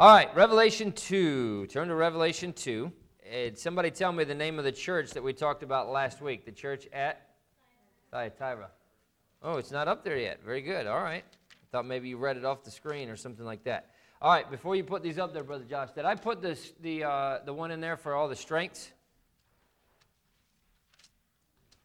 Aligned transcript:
All 0.00 0.08
right, 0.14 0.34
Revelation 0.34 0.92
2. 0.92 1.66
Turn 1.66 1.88
to 1.88 1.94
Revelation 1.94 2.54
2. 2.54 2.90
And 3.30 3.58
somebody 3.58 3.90
tell 3.90 4.12
me 4.12 4.24
the 4.24 4.34
name 4.34 4.58
of 4.58 4.64
the 4.64 4.72
church 4.72 5.10
that 5.10 5.22
we 5.22 5.34
talked 5.34 5.62
about 5.62 5.90
last 5.90 6.22
week. 6.22 6.46
The 6.46 6.52
church 6.52 6.88
at 6.90 7.28
Thyatira. 8.10 8.70
Oh, 9.42 9.58
it's 9.58 9.70
not 9.70 9.88
up 9.88 10.02
there 10.02 10.16
yet. 10.16 10.42
Very 10.42 10.62
good. 10.62 10.86
All 10.86 11.02
right. 11.02 11.22
I 11.52 11.66
thought 11.70 11.84
maybe 11.84 12.08
you 12.08 12.16
read 12.16 12.38
it 12.38 12.46
off 12.46 12.64
the 12.64 12.70
screen 12.70 13.10
or 13.10 13.16
something 13.16 13.44
like 13.44 13.62
that. 13.64 13.90
All 14.22 14.32
right, 14.32 14.50
before 14.50 14.74
you 14.74 14.84
put 14.84 15.02
these 15.02 15.18
up 15.18 15.34
there, 15.34 15.44
Brother 15.44 15.64
Josh, 15.68 15.90
did 15.94 16.06
I 16.06 16.14
put 16.14 16.40
this, 16.40 16.72
the, 16.80 17.04
uh, 17.04 17.38
the 17.44 17.52
one 17.52 17.70
in 17.70 17.82
there 17.82 17.98
for 17.98 18.14
all 18.14 18.26
the 18.26 18.36
strengths? 18.36 18.90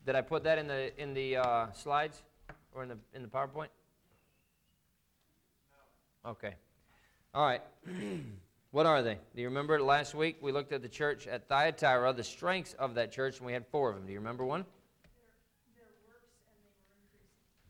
Did 0.06 0.16
I 0.16 0.22
put 0.22 0.46
that 0.46 0.58
in 0.58 0.68
the, 0.68 0.98
in 0.98 1.14
the 1.14 1.36
uh, 1.36 1.72
slides 1.74 2.24
or 2.72 2.84
in 2.84 2.88
the, 2.88 2.98
in 3.14 3.24
the 3.24 3.28
PowerPoint? 3.28 3.68
Okay. 6.26 6.54
All 7.36 7.46
right. 7.46 7.62
what 8.72 8.86
are 8.86 9.04
they? 9.04 9.18
Do 9.36 9.42
you 9.42 9.50
remember 9.50 9.82
last 9.82 10.16
week 10.16 10.38
we 10.42 10.54
looked 10.54 10.72
at 10.72 10.82
the 10.82 10.88
church 10.88 11.28
at 11.28 11.50
Thyatira, 11.50 12.14
the 12.14 12.24
strengths 12.24 12.74
of 12.76 12.96
that 12.96 13.12
church, 13.12 13.40
and 13.40 13.46
we 13.46 13.52
had 13.52 13.68
four 13.68 13.90
of 13.90 13.98
them. 13.98 14.06
Do 14.06 14.14
you 14.14 14.20
remember 14.20 14.46
one? 14.46 14.64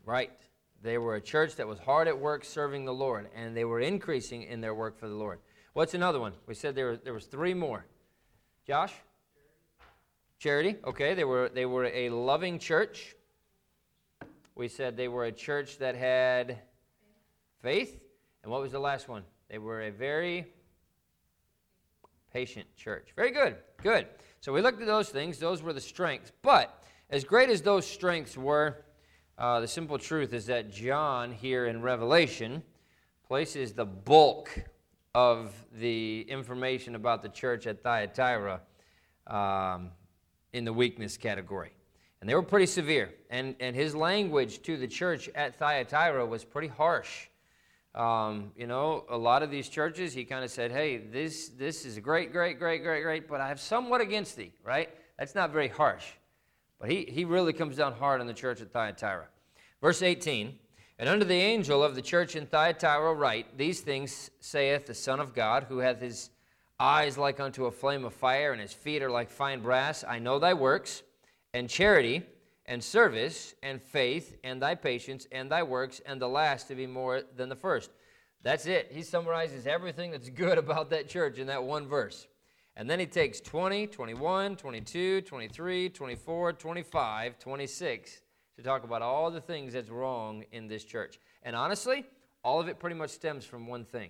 Right. 0.06 0.30
They 0.84 1.00
were 1.00 1.16
a 1.16 1.22
church 1.22 1.56
that 1.56 1.68
was 1.68 1.80
hard 1.80 2.08
at 2.08 2.20
work 2.20 2.46
serving 2.46 2.86
the 2.86 2.94
Lord, 2.94 3.28
and 3.36 3.58
they 3.58 3.66
were 3.66 3.80
increasing 3.80 4.44
in 4.44 4.62
their 4.62 4.76
work 4.76 5.00
for 5.00 5.10
the 5.10 5.16
Lord. 5.16 5.40
What's 5.74 5.96
another 5.96 6.20
one? 6.20 6.34
We 6.46 6.54
said 6.54 6.76
there, 6.76 6.96
there 6.96 7.14
was 7.14 7.26
three 7.26 7.56
more. 7.56 7.88
Josh? 8.68 8.94
Charity. 10.38 10.76
Okay, 10.86 11.16
they 11.16 11.24
were, 11.24 11.50
they 11.50 11.66
were 11.66 11.86
a 11.86 12.12
loving 12.12 12.60
church. 12.60 13.16
We 14.54 14.68
said 14.68 14.96
they 14.96 15.08
were 15.08 15.26
a 15.26 15.32
church 15.32 15.80
that 15.80 15.96
had 15.96 16.60
faith. 17.64 18.05
And 18.46 18.52
what 18.52 18.62
was 18.62 18.74
the 18.74 18.80
last 18.80 19.10
one? 19.10 19.24
They 19.50 19.58
were 19.58 19.82
a 19.82 19.90
very 19.90 20.46
patient 22.32 22.68
church. 22.76 23.08
Very 23.16 23.32
good. 23.32 23.56
Good. 23.82 24.06
So 24.40 24.54
we 24.54 24.62
looked 24.62 24.80
at 24.80 24.86
those 24.86 25.10
things. 25.10 25.40
Those 25.40 25.64
were 25.64 25.74
the 25.74 25.82
strengths. 25.82 26.32
But 26.44 26.84
as 27.10 27.24
great 27.24 27.50
as 27.50 27.64
those 27.64 27.88
strengths 27.88 28.38
were, 28.38 28.86
uh, 29.40 29.62
the 29.62 29.68
simple 29.68 29.98
truth 29.98 30.32
is 30.32 30.46
that 30.46 30.72
John, 30.72 31.32
here 31.32 31.66
in 31.66 31.82
Revelation, 31.82 32.62
places 33.28 33.74
the 33.74 33.86
bulk 33.86 34.52
of 35.16 35.52
the 35.80 36.22
information 36.30 36.94
about 36.94 37.24
the 37.24 37.30
church 37.30 37.66
at 37.66 37.82
Thyatira 37.82 38.62
um, 39.26 39.90
in 40.54 40.66
the 40.66 40.74
weakness 40.74 41.18
category. 41.18 41.72
And 42.22 42.30
they 42.30 42.36
were 42.36 42.44
pretty 42.44 42.68
severe. 42.68 43.12
And, 43.32 43.56
and 43.60 43.76
his 43.76 43.96
language 43.96 44.62
to 44.62 44.78
the 44.78 44.88
church 44.88 45.32
at 45.34 45.58
Thyatira 45.58 46.24
was 46.24 46.46
pretty 46.46 46.68
harsh. 46.68 47.26
Um, 47.96 48.52
you 48.58 48.68
know, 48.68 49.06
a 49.10 49.18
lot 49.18 49.42
of 49.42 49.50
these 49.50 49.70
churches, 49.70 50.14
he 50.14 50.26
kind 50.26 50.44
of 50.44 50.52
said, 50.52 50.70
hey, 50.70 50.98
this, 50.98 51.48
this 51.50 51.86
is 51.86 51.98
great, 52.00 52.34
great, 52.34 52.60
great, 52.60 52.84
great, 52.84 53.04
great, 53.04 53.28
but 53.28 53.40
I 53.40 53.48
have 53.48 53.60
somewhat 53.60 54.02
against 54.02 54.36
thee, 54.36 54.52
right? 54.66 54.90
That's 55.18 55.34
not 55.34 55.52
very 55.52 55.70
harsh. 55.70 56.04
But 56.78 56.92
he, 56.92 57.06
he 57.10 57.24
really 57.24 57.54
comes 57.54 57.78
down 57.78 57.94
hard 57.94 58.20
on 58.20 58.28
the 58.28 58.34
church 58.34 58.60
at 58.60 58.74
Thyatira. 58.74 59.28
Verse 59.82 60.02
18 60.02 60.60
And 61.00 61.08
unto 61.08 61.26
the 61.26 61.36
angel 61.36 61.82
of 61.82 61.96
the 61.96 62.02
church 62.02 62.36
in 62.36 62.46
Thyatira 62.46 63.14
write, 63.14 63.58
These 63.58 63.80
things 63.80 64.30
saith 64.42 64.86
the 64.86 64.94
Son 64.94 65.22
of 65.22 65.34
God, 65.34 65.64
who 65.70 65.78
hath 65.78 66.02
his 66.02 66.32
eyes 66.78 67.18
like 67.18 67.40
unto 67.40 67.68
a 67.68 67.72
flame 67.72 68.04
of 68.04 68.14
fire, 68.14 68.52
and 68.52 68.62
his 68.62 68.74
feet 68.74 69.04
are 69.04 69.10
like 69.10 69.30
fine 69.30 69.62
brass. 69.62 70.04
I 70.06 70.20
know 70.20 70.38
thy 70.38 70.54
works, 70.54 71.02
and 71.54 71.70
charity, 71.70 72.24
and 72.66 72.84
service, 72.84 73.54
and 73.62 73.82
faith, 73.82 74.38
and 74.44 74.62
thy 74.62 74.76
patience, 74.76 75.28
and 75.32 75.52
thy 75.52 75.64
works, 75.64 76.02
and 76.06 76.22
the 76.22 76.28
last 76.28 76.68
to 76.68 76.76
be 76.76 76.88
more 76.88 77.22
than 77.36 77.50
the 77.50 77.56
first. 77.56 77.92
That's 78.42 78.66
it. 78.66 78.92
He 78.92 79.02
summarizes 79.02 79.68
everything 79.68 80.12
that's 80.12 80.30
good 80.44 80.58
about 80.58 80.90
that 80.92 81.10
church 81.10 81.38
in 81.38 81.48
that 81.48 81.64
one 81.64 81.88
verse. 81.88 82.28
And 82.78 82.90
then 82.90 83.00
he 83.00 83.06
takes 83.06 83.40
20, 83.40 83.88
21, 83.88 84.56
22, 84.58 85.22
23, 85.22 85.90
24, 85.90 86.54
25, 86.54 87.40
26 87.40 88.22
to 88.58 88.64
talk 88.64 88.84
about 88.84 89.02
all 89.02 89.32
the 89.32 89.42
things 89.42 89.74
that's 89.74 89.90
wrong 89.90 90.44
in 90.52 90.68
this 90.68 90.84
church. 90.84 91.20
And 91.44 91.56
honestly, 91.56 92.06
all 92.44 92.60
of 92.60 92.68
it 92.68 92.80
pretty 92.80 92.96
much 92.96 93.12
stems 93.12 93.46
from 93.46 93.68
one 93.68 93.86
thing. 93.86 94.10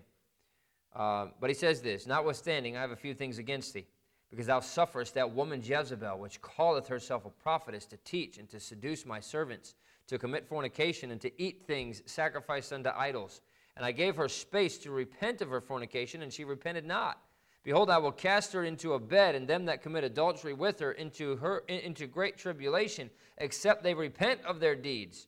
Uh, 0.95 1.27
but 1.39 1.49
he 1.49 1.53
says 1.53 1.81
this 1.81 2.07
Notwithstanding, 2.07 2.77
I 2.77 2.81
have 2.81 2.91
a 2.91 2.95
few 2.95 3.13
things 3.13 3.37
against 3.37 3.73
thee, 3.73 3.85
because 4.35 4.47
thou 4.47 4.59
sufferest 4.59 5.13
that 5.13 5.31
woman 5.31 5.61
Jezebel, 5.63 6.19
which 6.19 6.41
calleth 6.41 6.89
herself 6.89 7.25
a 7.25 7.29
prophetess, 7.29 7.85
to 7.85 7.97
teach 8.03 8.37
and 8.37 8.49
to 8.49 8.59
seduce 8.59 9.05
my 9.05 9.21
servants, 9.21 9.75
to 10.07 10.19
commit 10.19 10.45
fornication, 10.45 11.11
and 11.11 11.21
to 11.21 11.31
eat 11.41 11.63
things 11.65 12.01
sacrificed 12.05 12.73
unto 12.73 12.89
idols. 12.89 13.39
And 13.77 13.85
I 13.85 13.93
gave 13.93 14.17
her 14.17 14.27
space 14.27 14.77
to 14.79 14.91
repent 14.91 15.41
of 15.41 15.49
her 15.49 15.61
fornication, 15.61 16.21
and 16.21 16.33
she 16.33 16.43
repented 16.43 16.85
not. 16.85 17.21
Behold, 17.63 17.89
I 17.89 17.97
will 17.97 18.11
cast 18.11 18.51
her 18.51 18.65
into 18.65 18.93
a 18.93 18.99
bed, 18.99 19.35
and 19.35 19.47
them 19.47 19.65
that 19.65 19.81
commit 19.81 20.03
adultery 20.03 20.53
with 20.53 20.79
her 20.79 20.91
into, 20.91 21.37
her, 21.37 21.59
into 21.69 22.05
great 22.05 22.37
tribulation, 22.37 23.09
except 23.37 23.83
they 23.83 23.93
repent 23.93 24.41
of 24.45 24.59
their 24.59 24.75
deeds. 24.75 25.27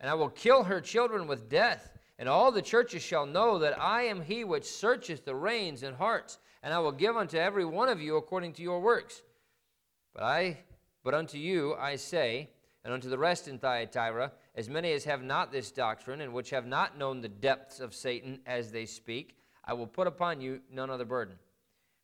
And 0.00 0.10
I 0.10 0.14
will 0.14 0.28
kill 0.28 0.64
her 0.64 0.82
children 0.82 1.26
with 1.26 1.48
death. 1.48 1.90
And 2.18 2.28
all 2.28 2.52
the 2.52 2.62
churches 2.62 3.02
shall 3.02 3.24
know 3.24 3.58
that 3.58 3.80
I 3.80 4.02
am 4.02 4.20
he 4.20 4.44
which 4.44 4.64
searcheth 4.64 5.24
the 5.24 5.34
reins 5.34 5.82
and 5.82 5.96
hearts, 5.96 6.38
and 6.64 6.72
I 6.72 6.78
will 6.78 6.92
give 6.92 7.14
unto 7.14 7.36
every 7.36 7.66
one 7.66 7.90
of 7.90 8.00
you 8.00 8.16
according 8.16 8.54
to 8.54 8.62
your 8.62 8.80
works. 8.80 9.22
But 10.14 10.22
I, 10.22 10.58
but 11.04 11.12
unto 11.12 11.36
you 11.36 11.74
I 11.74 11.96
say, 11.96 12.48
and 12.82 12.92
unto 12.92 13.10
the 13.10 13.18
rest 13.18 13.48
in 13.48 13.58
Thyatira, 13.58 14.32
as 14.54 14.70
many 14.70 14.92
as 14.92 15.04
have 15.04 15.22
not 15.22 15.52
this 15.52 15.70
doctrine, 15.70 16.22
and 16.22 16.32
which 16.32 16.50
have 16.50 16.66
not 16.66 16.96
known 16.96 17.20
the 17.20 17.28
depths 17.28 17.80
of 17.80 17.94
Satan 17.94 18.40
as 18.46 18.72
they 18.72 18.86
speak, 18.86 19.36
I 19.62 19.74
will 19.74 19.86
put 19.86 20.06
upon 20.06 20.40
you 20.40 20.60
none 20.72 20.88
other 20.88 21.04
burden. 21.04 21.34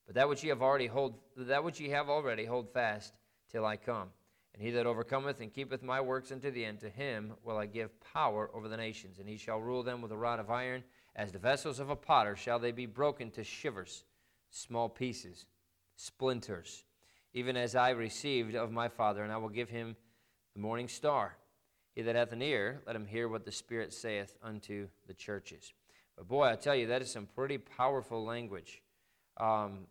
But 0.04 0.14
that 0.16 0.28
which 0.28 0.42
ye 0.42 0.50
have 0.50 0.62
already 0.62 0.88
hold 0.88 1.14
that 1.38 1.64
which 1.64 1.80
ye 1.80 1.88
have 1.88 2.10
already 2.10 2.44
hold 2.44 2.70
fast 2.70 3.14
till 3.50 3.64
I 3.64 3.78
come. 3.78 4.10
And 4.52 4.62
he 4.62 4.70
that 4.72 4.86
overcometh 4.86 5.40
and 5.40 5.54
keepeth 5.54 5.82
my 5.82 6.02
works 6.02 6.32
unto 6.32 6.50
the 6.50 6.66
end, 6.66 6.80
to 6.80 6.90
him 6.90 7.32
will 7.44 7.56
I 7.56 7.64
give 7.64 7.98
power 8.12 8.50
over 8.52 8.68
the 8.68 8.76
nations, 8.76 9.20
and 9.20 9.28
he 9.28 9.38
shall 9.38 9.58
rule 9.58 9.82
them 9.82 10.02
with 10.02 10.12
a 10.12 10.16
rod 10.18 10.38
of 10.38 10.50
iron. 10.50 10.84
As 11.16 11.32
the 11.32 11.38
vessels 11.38 11.80
of 11.80 11.88
a 11.88 11.96
potter 11.96 12.36
shall 12.36 12.58
they 12.58 12.72
be 12.72 12.86
broken 12.86 13.30
to 13.32 13.44
shivers, 13.44 14.04
small 14.50 14.88
pieces, 14.88 15.46
splinters, 15.96 16.84
even 17.32 17.56
as 17.56 17.74
I 17.74 17.90
received 17.90 18.54
of 18.54 18.72
my 18.72 18.88
Father, 18.88 19.22
and 19.22 19.32
I 19.32 19.36
will 19.36 19.48
give 19.48 19.68
him 19.68 19.96
the 20.54 20.60
morning 20.60 20.88
star. 20.88 21.36
He 21.94 22.02
that 22.02 22.16
hath 22.16 22.32
an 22.32 22.42
ear, 22.42 22.82
let 22.86 22.96
him 22.96 23.06
hear 23.06 23.28
what 23.28 23.44
the 23.44 23.52
Spirit 23.52 23.92
saith 23.92 24.36
unto 24.42 24.88
the 25.06 25.14
churches. 25.14 25.72
But 26.16 26.28
boy, 26.28 26.44
I 26.44 26.56
tell 26.56 26.74
you, 26.74 26.86
that 26.88 27.02
is 27.02 27.10
some 27.10 27.26
pretty 27.26 27.58
powerful 27.58 28.24
language. 28.24 28.82
Um, 29.36 29.86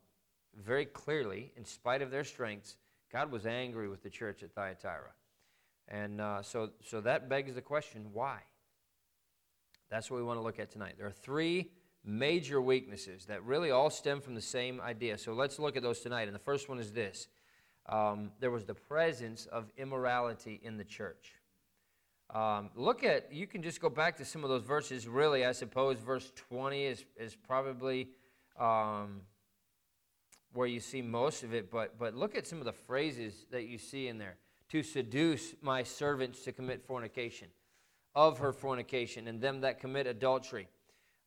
very 0.56 0.86
clearly, 0.86 1.52
in 1.56 1.66
spite 1.66 2.02
of 2.02 2.12
their 2.12 2.24
strengths, 2.24 2.78
God 3.12 3.32
was 3.32 3.46
angry 3.46 3.90
with 3.90 4.04
the 4.04 4.10
church 4.10 4.44
at 4.44 4.54
Thyatira. 4.54 5.12
And 5.88 6.22
uh, 6.22 6.42
so, 6.44 6.70
so 6.84 7.02
that 7.02 7.30
begs 7.30 7.56
the 7.56 7.62
question 7.62 8.08
why? 8.14 8.40
That's 9.90 10.12
what 10.12 10.18
we 10.18 10.24
want 10.24 10.38
to 10.38 10.44
look 10.44 10.60
at 10.60 10.72
tonight. 10.72 10.96
There 10.98 11.08
are 11.08 11.12
three 11.12 11.72
major 12.06 12.62
weaknesses 12.62 13.26
that 13.26 13.44
really 13.44 13.72
all 13.72 13.90
stem 13.90 14.22
from 14.22 14.36
the 14.36 14.42
same 14.42 14.80
idea. 14.82 15.18
So 15.18 15.34
let's 15.34 15.60
look 15.60 15.76
at 15.76 15.84
those 15.84 16.00
tonight. 16.00 16.28
And 16.28 16.36
the 16.36 16.40
first 16.40 16.70
one 16.70 16.80
is 16.80 16.92
this 16.92 17.28
um, 17.88 18.32
there 18.40 18.52
was 18.52 18.66
the 18.66 18.76
presence 18.76 19.48
of 19.48 19.72
immorality 19.78 20.60
in 20.64 20.78
the 20.78 20.84
church. 20.84 21.34
Um, 22.34 22.70
look 22.76 23.04
at, 23.04 23.34
you 23.34 23.48
can 23.48 23.64
just 23.64 23.82
go 23.82 23.90
back 23.90 24.16
to 24.18 24.26
some 24.26 24.44
of 24.44 24.50
those 24.50 24.62
verses. 24.62 25.08
Really, 25.08 25.46
I 25.46 25.52
suppose 25.52 25.98
verse 25.98 26.32
20 26.50 26.84
is, 26.84 27.06
is 27.18 27.36
probably 27.36 28.10
um, 28.60 29.22
where 30.54 30.68
you 30.68 30.80
see 30.80 31.02
most 31.02 31.44
of 31.44 31.54
it, 31.54 31.72
but, 31.72 31.98
but 31.98 32.16
look 32.16 32.38
at 32.38 32.46
some 32.46 32.60
of 32.60 32.66
the 32.66 32.74
phrases 32.74 33.46
that 33.52 33.64
you 33.64 33.80
see 33.80 34.08
in 34.08 34.20
there. 34.20 34.38
To 34.70 34.84
seduce 34.84 35.56
my 35.64 35.82
servants 35.82 36.44
to 36.44 36.52
commit 36.52 36.86
fornication, 36.86 37.48
of 38.14 38.38
her 38.38 38.54
fornication, 38.54 39.28
and 39.28 39.42
them 39.42 39.62
that 39.62 39.80
commit 39.80 40.06
adultery. 40.06 40.68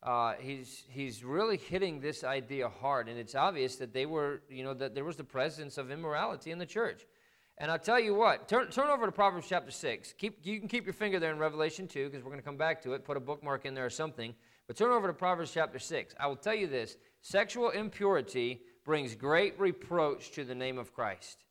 Uh, 0.02 0.34
he's, 0.40 0.84
he's 0.88 1.22
really 1.22 1.56
hitting 1.56 2.00
this 2.00 2.24
idea 2.24 2.69
hard, 2.69 3.08
and 3.08 3.19
it's 3.19 3.37
obvious 3.37 3.76
that 3.76 3.93
they 3.93 4.04
were, 4.04 4.43
you 4.50 4.64
know, 4.64 4.75
that 4.75 4.94
there 4.94 5.04
was 5.04 5.16
the 5.16 5.25
presence 5.25 5.78
of 5.78 5.93
immorality 5.93 6.50
in 6.50 6.58
the 6.58 6.66
church. 6.66 7.06
And 7.58 7.70
I'll 7.70 7.78
tell 7.78 8.00
you 8.00 8.14
what, 8.14 8.49
turn, 8.49 8.69
turn 8.70 8.88
over 8.88 9.06
to 9.06 9.12
Proverbs 9.12 9.46
chapter 9.49 9.70
6. 9.70 10.14
Keep, 10.19 10.44
you 10.44 10.58
can 10.58 10.69
keep 10.69 10.84
your 10.84 10.93
finger 10.93 11.20
there 11.20 11.31
in 11.31 11.38
Revelation 11.38 11.87
2, 11.87 12.08
because 12.08 12.25
we're 12.25 12.31
going 12.31 12.40
to 12.40 12.44
come 12.44 12.56
back 12.56 12.82
to 12.82 12.94
it, 12.94 13.04
put 13.04 13.16
a 13.16 13.20
bookmark 13.20 13.64
in 13.64 13.75
there 13.75 13.87
or 13.87 13.90
something. 13.90 14.34
But 14.66 14.76
turn 14.76 14.90
over 14.90 15.06
to 15.06 15.12
Proverbs 15.12 15.52
chapter 15.52 15.78
6. 15.78 16.14
I 16.19 16.26
will 16.26 16.37
tell 16.37 16.54
you 16.54 16.66
this 16.66 16.96
sexual 17.20 17.70
impurity 17.70 18.62
brings 18.84 19.14
great 19.14 19.58
reproach 19.60 20.32
to 20.32 20.44
the 20.44 20.54
name 20.54 20.78
of 20.78 20.93
Christ. 20.93 21.44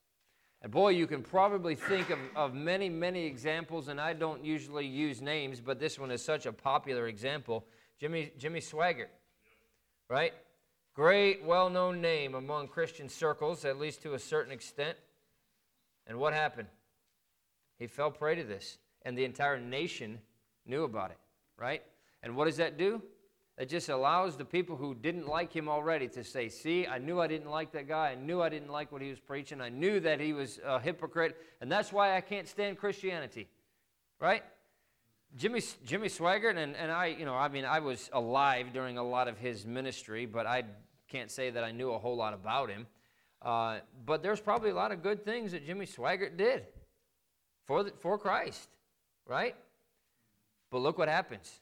And 0.61 0.71
boy, 0.71 0.89
you 0.89 1.07
can 1.07 1.23
probably 1.23 1.75
think 1.75 2.09
of, 2.09 2.19
of 2.35 2.53
many, 2.53 2.89
many 2.89 3.25
examples, 3.25 3.87
and 3.87 3.99
I 3.99 4.13
don't 4.13 4.43
usually 4.43 4.85
use 4.85 5.21
names, 5.21 5.61
but 5.61 5.79
this 5.79 5.97
one 5.97 6.11
is 6.11 6.23
such 6.23 6.45
a 6.45 6.51
popular 6.53 7.07
example. 7.07 7.65
Jimmy, 8.01 8.31
Jimmy 8.37 8.59
Swaggart, 8.59 9.11
right? 10.09 10.33
Great, 10.95 11.45
well 11.45 11.69
known 11.69 12.01
name 12.01 12.35
among 12.35 12.67
Christian 12.67 13.07
circles, 13.07 13.63
at 13.63 13.77
least 13.79 14.01
to 14.01 14.15
a 14.15 14.19
certain 14.19 14.51
extent. 14.51 14.97
And 16.07 16.17
what 16.17 16.33
happened? 16.33 16.67
He 17.77 17.87
fell 17.87 18.11
prey 18.11 18.35
to 18.35 18.43
this, 18.43 18.79
and 19.03 19.17
the 19.17 19.23
entire 19.23 19.59
nation 19.59 20.19
knew 20.65 20.83
about 20.83 21.11
it, 21.11 21.19
right? 21.57 21.83
And 22.23 22.35
what 22.35 22.45
does 22.45 22.57
that 22.57 22.77
do? 22.77 23.01
that 23.61 23.69
just 23.69 23.89
allows 23.89 24.35
the 24.35 24.43
people 24.43 24.75
who 24.75 24.95
didn't 24.95 25.27
like 25.27 25.53
him 25.53 25.69
already 25.69 26.07
to 26.07 26.23
say, 26.23 26.49
See, 26.49 26.87
I 26.87 26.97
knew 26.97 27.21
I 27.21 27.27
didn't 27.27 27.51
like 27.51 27.71
that 27.73 27.87
guy. 27.87 28.09
I 28.09 28.15
knew 28.15 28.41
I 28.41 28.49
didn't 28.49 28.71
like 28.71 28.91
what 28.91 29.03
he 29.03 29.09
was 29.09 29.19
preaching. 29.19 29.61
I 29.61 29.69
knew 29.69 29.99
that 29.99 30.19
he 30.19 30.33
was 30.33 30.59
a 30.65 30.79
hypocrite. 30.79 31.37
And 31.61 31.71
that's 31.71 31.93
why 31.93 32.17
I 32.17 32.21
can't 32.21 32.47
stand 32.47 32.79
Christianity. 32.79 33.47
Right? 34.19 34.43
Jimmy, 35.37 35.61
Jimmy 35.85 36.09
Swaggart, 36.09 36.57
and, 36.57 36.75
and 36.75 36.91
I, 36.91 37.07
you 37.07 37.25
know, 37.25 37.35
I 37.35 37.47
mean, 37.47 37.65
I 37.65 37.79
was 37.79 38.09
alive 38.13 38.73
during 38.73 38.97
a 38.97 39.03
lot 39.03 39.27
of 39.27 39.37
his 39.37 39.65
ministry, 39.65 40.25
but 40.25 40.45
I 40.45 40.63
can't 41.07 41.31
say 41.31 41.49
that 41.49 41.63
I 41.63 41.71
knew 41.71 41.91
a 41.91 41.97
whole 41.97 42.15
lot 42.15 42.33
about 42.33 42.69
him. 42.69 42.87
Uh, 43.41 43.79
but 44.05 44.21
there's 44.21 44.39
probably 44.39 44.69
a 44.69 44.75
lot 44.75 44.91
of 44.91 45.01
good 45.01 45.25
things 45.25 45.51
that 45.53 45.65
Jimmy 45.65 45.85
Swaggart 45.85 46.37
did 46.37 46.65
for, 47.65 47.83
the, 47.83 47.91
for 47.99 48.17
Christ, 48.17 48.69
right? 49.25 49.55
But 50.69 50.79
look 50.79 50.97
what 50.97 51.07
happens. 51.07 51.59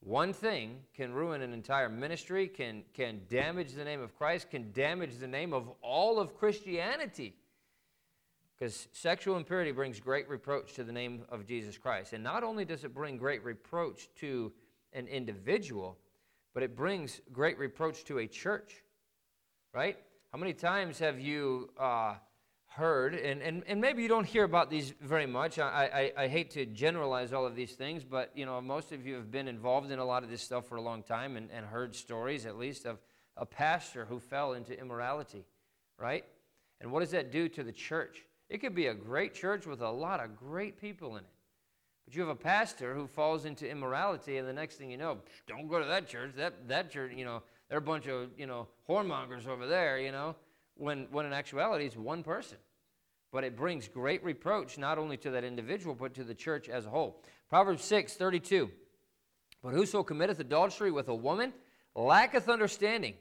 One 0.00 0.32
thing 0.32 0.80
can 0.94 1.12
ruin 1.12 1.42
an 1.42 1.52
entire 1.52 1.88
ministry, 1.88 2.48
can, 2.48 2.82
can 2.92 3.20
damage 3.28 3.72
the 3.72 3.84
name 3.84 4.00
of 4.00 4.16
Christ, 4.16 4.50
can 4.50 4.72
damage 4.72 5.18
the 5.18 5.28
name 5.28 5.52
of 5.52 5.68
all 5.80 6.18
of 6.18 6.36
Christianity. 6.36 7.34
Because 8.62 8.86
sexual 8.92 9.38
impurity 9.38 9.72
brings 9.72 9.98
great 9.98 10.28
reproach 10.28 10.74
to 10.74 10.84
the 10.84 10.92
name 10.92 11.24
of 11.30 11.44
Jesus 11.44 11.76
Christ. 11.76 12.12
And 12.12 12.22
not 12.22 12.44
only 12.44 12.64
does 12.64 12.84
it 12.84 12.94
bring 12.94 13.16
great 13.16 13.42
reproach 13.42 14.08
to 14.20 14.52
an 14.92 15.08
individual, 15.08 15.98
but 16.54 16.62
it 16.62 16.76
brings 16.76 17.20
great 17.32 17.58
reproach 17.58 18.04
to 18.04 18.20
a 18.20 18.28
church, 18.28 18.84
right? 19.74 19.96
How 20.30 20.38
many 20.38 20.52
times 20.52 21.00
have 21.00 21.18
you 21.18 21.70
uh, 21.76 22.14
heard, 22.68 23.14
and, 23.14 23.42
and, 23.42 23.64
and 23.66 23.80
maybe 23.80 24.00
you 24.00 24.08
don't 24.08 24.28
hear 24.28 24.44
about 24.44 24.70
these 24.70 24.94
very 25.00 25.26
much. 25.26 25.58
I, 25.58 26.12
I, 26.16 26.22
I, 26.22 26.28
hate 26.28 26.50
to 26.50 26.64
generalize 26.64 27.32
all 27.32 27.44
of 27.44 27.56
these 27.56 27.72
things, 27.72 28.04
but 28.04 28.30
you 28.36 28.46
know, 28.46 28.60
most 28.60 28.92
of 28.92 29.04
you 29.04 29.16
have 29.16 29.32
been 29.32 29.48
involved 29.48 29.90
in 29.90 29.98
a 29.98 30.04
lot 30.04 30.22
of 30.22 30.30
this 30.30 30.40
stuff 30.40 30.68
for 30.68 30.76
a 30.76 30.82
long 30.82 31.02
time 31.02 31.36
and, 31.36 31.50
and 31.50 31.66
heard 31.66 31.96
stories, 31.96 32.46
at 32.46 32.56
least, 32.56 32.86
of 32.86 33.00
a 33.36 33.44
pastor 33.44 34.04
who 34.04 34.20
fell 34.20 34.52
into 34.52 34.78
immorality, 34.78 35.46
right? 35.98 36.24
And 36.80 36.92
what 36.92 37.00
does 37.00 37.10
that 37.10 37.32
do 37.32 37.48
to 37.48 37.64
the 37.64 37.72
church? 37.72 38.24
It 38.52 38.60
could 38.60 38.74
be 38.74 38.86
a 38.86 38.94
great 38.94 39.34
church 39.34 39.66
with 39.66 39.80
a 39.80 39.90
lot 39.90 40.20
of 40.20 40.36
great 40.36 40.80
people 40.80 41.16
in 41.16 41.24
it. 41.24 41.30
But 42.04 42.14
you 42.14 42.20
have 42.20 42.30
a 42.30 42.34
pastor 42.34 42.94
who 42.94 43.06
falls 43.06 43.44
into 43.44 43.68
immorality, 43.68 44.36
and 44.36 44.46
the 44.46 44.52
next 44.52 44.76
thing 44.76 44.90
you 44.90 44.96
know, 44.96 45.18
don't 45.46 45.68
go 45.68 45.78
to 45.78 45.86
that 45.86 46.06
church. 46.06 46.32
That, 46.36 46.68
that 46.68 46.90
church, 46.90 47.12
you 47.16 47.24
know, 47.24 47.42
they're 47.68 47.78
a 47.78 47.80
bunch 47.80 48.06
of, 48.06 48.28
you 48.36 48.46
know, 48.46 48.68
whoremongers 48.88 49.48
over 49.48 49.66
there, 49.66 49.98
you 49.98 50.12
know 50.12 50.36
when, 50.76 51.06
when 51.10 51.26
in 51.26 51.32
actuality 51.32 51.86
it's 51.86 51.96
one 51.96 52.22
person. 52.22 52.58
But 53.30 53.44
it 53.44 53.56
brings 53.56 53.88
great 53.88 54.22
reproach 54.24 54.76
not 54.76 54.98
only 54.98 55.16
to 55.18 55.30
that 55.30 55.44
individual, 55.44 55.94
but 55.94 56.14
to 56.14 56.24
the 56.24 56.34
church 56.34 56.68
as 56.68 56.86
a 56.86 56.90
whole. 56.90 57.22
Proverbs 57.48 57.84
6 57.84 58.14
32. 58.14 58.70
But 59.62 59.74
whoso 59.74 60.02
committeth 60.02 60.40
adultery 60.40 60.90
with 60.90 61.08
a 61.08 61.14
woman 61.14 61.52
lacketh 61.94 62.48
understanding. 62.48 63.14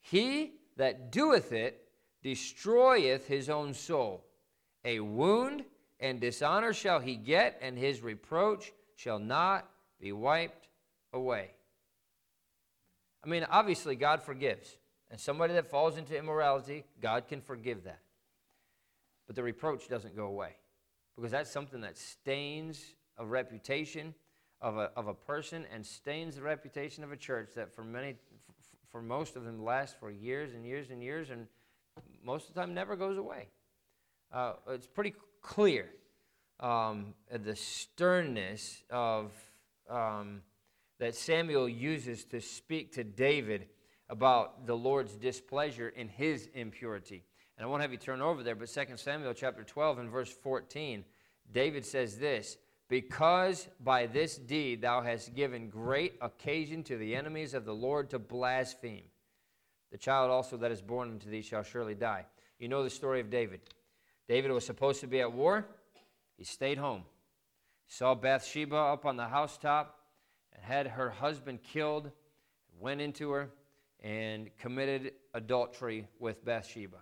He 0.00 0.54
that 0.76 1.10
doeth 1.12 1.52
it 1.52 1.88
destroyeth 2.22 3.26
his 3.26 3.50
own 3.50 3.74
soul. 3.74 4.24
A 4.84 5.00
wound 5.00 5.64
and 5.98 6.20
dishonor 6.20 6.72
shall 6.72 7.00
he 7.00 7.16
get, 7.16 7.58
and 7.60 7.76
his 7.78 8.00
reproach 8.00 8.72
shall 8.96 9.18
not 9.18 9.68
be 10.00 10.12
wiped 10.12 10.68
away. 11.12 11.50
I 13.24 13.28
mean, 13.28 13.46
obviously, 13.50 13.96
God 13.96 14.22
forgives. 14.22 14.76
And 15.10 15.18
somebody 15.18 15.54
that 15.54 15.70
falls 15.70 15.98
into 15.98 16.16
immorality, 16.16 16.84
God 17.02 17.26
can 17.28 17.40
forgive 17.40 17.84
that. 17.84 18.00
But 19.26 19.36
the 19.36 19.42
reproach 19.42 19.88
doesn't 19.88 20.16
go 20.16 20.26
away 20.26 20.56
because 21.16 21.30
that's 21.30 21.50
something 21.50 21.82
that 21.82 21.98
stains 21.98 22.82
a 23.18 23.26
reputation 23.26 24.14
of 24.60 24.76
a, 24.76 24.90
of 24.96 25.08
a 25.08 25.14
person 25.14 25.66
and 25.72 25.84
stains 25.84 26.36
the 26.36 26.42
reputation 26.42 27.04
of 27.04 27.12
a 27.12 27.16
church 27.16 27.50
that 27.56 27.74
for 27.74 27.84
many 27.84 28.14
for 28.90 29.00
most 29.00 29.36
of 29.36 29.44
them 29.44 29.62
lasts 29.62 29.96
for 29.98 30.10
years 30.10 30.52
and 30.54 30.66
years 30.66 30.90
and 30.90 31.02
years 31.02 31.30
and 31.30 31.46
most 32.24 32.48
of 32.48 32.54
the 32.54 32.60
time 32.60 32.74
never 32.74 32.96
goes 32.96 33.18
away 33.18 33.48
uh, 34.32 34.52
it's 34.68 34.86
pretty 34.86 35.14
clear 35.42 35.88
um, 36.60 37.14
the 37.30 37.56
sternness 37.56 38.82
of 38.90 39.32
um, 39.88 40.42
that 40.98 41.14
samuel 41.14 41.68
uses 41.68 42.24
to 42.24 42.40
speak 42.40 42.92
to 42.92 43.04
david 43.04 43.66
about 44.10 44.66
the 44.66 44.76
Lord's 44.76 45.14
displeasure 45.14 45.88
in 45.88 46.08
his 46.08 46.48
impurity. 46.52 47.22
And 47.56 47.64
I 47.64 47.68
won't 47.68 47.80
have 47.80 47.92
you 47.92 47.98
turn 47.98 48.20
over 48.20 48.42
there, 48.42 48.56
but 48.56 48.68
2 48.68 48.96
Samuel 48.96 49.32
chapter 49.32 49.62
12 49.62 49.98
and 50.00 50.10
verse 50.10 50.30
14, 50.30 51.04
David 51.52 51.86
says 51.86 52.18
this 52.18 52.58
Because 52.88 53.68
by 53.78 54.06
this 54.06 54.36
deed 54.36 54.82
thou 54.82 55.00
hast 55.00 55.34
given 55.34 55.70
great 55.70 56.14
occasion 56.20 56.82
to 56.84 56.96
the 56.96 57.14
enemies 57.14 57.54
of 57.54 57.64
the 57.64 57.74
Lord 57.74 58.10
to 58.10 58.18
blaspheme. 58.18 59.04
The 59.92 59.98
child 59.98 60.30
also 60.30 60.56
that 60.56 60.72
is 60.72 60.82
born 60.82 61.10
unto 61.10 61.30
thee 61.30 61.42
shall 61.42 61.62
surely 61.62 61.94
die. 61.94 62.26
You 62.58 62.68
know 62.68 62.82
the 62.82 62.90
story 62.90 63.20
of 63.20 63.30
David. 63.30 63.60
David 64.30 64.52
was 64.52 64.64
supposed 64.64 65.00
to 65.00 65.08
be 65.08 65.18
at 65.18 65.32
war, 65.32 65.66
he 66.36 66.44
stayed 66.44 66.78
home. 66.78 67.02
Saw 67.88 68.14
Bathsheba 68.14 68.76
up 68.76 69.04
on 69.04 69.16
the 69.16 69.26
housetop 69.26 69.98
and 70.52 70.62
had 70.62 70.86
her 70.86 71.10
husband 71.10 71.64
killed, 71.64 72.12
went 72.78 73.00
into 73.00 73.32
her 73.32 73.50
and 73.98 74.56
committed 74.56 75.14
adultery 75.34 76.06
with 76.20 76.44
Bathsheba. 76.44 76.98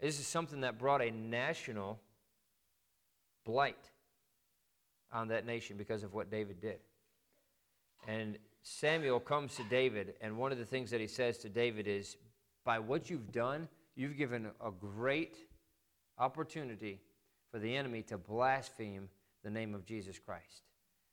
This 0.00 0.18
is 0.18 0.26
something 0.26 0.62
that 0.62 0.78
brought 0.78 1.02
a 1.02 1.10
national 1.10 2.00
blight 3.44 3.90
on 5.12 5.28
that 5.28 5.44
nation 5.44 5.76
because 5.76 6.02
of 6.02 6.14
what 6.14 6.30
David 6.30 6.62
did. 6.62 6.78
And 8.08 8.38
Samuel 8.62 9.20
comes 9.20 9.54
to 9.56 9.64
David, 9.64 10.14
and 10.22 10.38
one 10.38 10.50
of 10.50 10.56
the 10.56 10.64
things 10.64 10.92
that 10.92 11.00
he 11.02 11.08
says 11.08 11.36
to 11.40 11.50
David 11.50 11.86
is, 11.86 12.16
By 12.64 12.78
what 12.78 13.10
you've 13.10 13.32
done, 13.32 13.68
you've 13.94 14.16
given 14.16 14.48
a 14.64 14.70
great 14.70 15.36
opportunity 16.18 17.00
for 17.50 17.58
the 17.58 17.76
enemy 17.76 18.02
to 18.02 18.18
blaspheme 18.18 19.08
the 19.42 19.50
name 19.50 19.74
of 19.74 19.84
Jesus 19.84 20.18
Christ. 20.18 20.62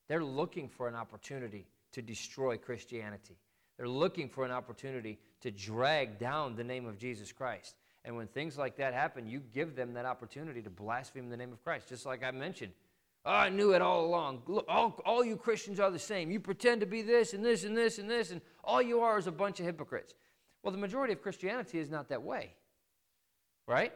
They're 0.07 0.23
looking 0.23 0.69
for 0.69 0.87
an 0.87 0.95
opportunity 0.95 1.67
to 1.93 2.01
destroy 2.01 2.57
Christianity. 2.57 3.37
They're 3.77 3.87
looking 3.87 4.29
for 4.29 4.45
an 4.45 4.51
opportunity 4.51 5.19
to 5.41 5.51
drag 5.51 6.19
down 6.19 6.55
the 6.55 6.63
name 6.63 6.85
of 6.85 6.97
Jesus 6.97 7.31
Christ. 7.31 7.75
And 8.05 8.15
when 8.15 8.27
things 8.27 8.57
like 8.57 8.77
that 8.77 8.93
happen, 8.93 9.27
you 9.27 9.41
give 9.53 9.75
them 9.75 9.93
that 9.93 10.05
opportunity 10.05 10.61
to 10.61 10.69
blaspheme 10.69 11.29
the 11.29 11.37
name 11.37 11.51
of 11.51 11.63
Christ. 11.63 11.89
Just 11.89 12.05
like 12.05 12.23
I 12.23 12.31
mentioned. 12.31 12.73
Oh, 13.25 13.31
I 13.31 13.49
knew 13.49 13.73
it 13.73 13.81
all 13.81 14.05
along. 14.05 14.41
All, 14.67 14.99
all 15.05 15.23
you 15.23 15.35
Christians 15.35 15.79
are 15.79 15.91
the 15.91 15.99
same. 15.99 16.31
You 16.31 16.39
pretend 16.39 16.81
to 16.81 16.87
be 16.87 17.01
this 17.01 17.33
and 17.33 17.43
this 17.43 17.65
and 17.65 17.75
this 17.75 17.97
and 17.99 18.09
this, 18.09 18.31
and 18.31 18.41
all 18.63 18.81
you 18.81 19.01
are 19.01 19.17
is 19.17 19.27
a 19.27 19.31
bunch 19.31 19.59
of 19.59 19.65
hypocrites. 19.65 20.13
Well, 20.63 20.71
the 20.71 20.77
majority 20.77 21.13
of 21.13 21.21
Christianity 21.21 21.79
is 21.79 21.89
not 21.89 22.09
that 22.09 22.23
way. 22.23 22.53
Right? 23.67 23.93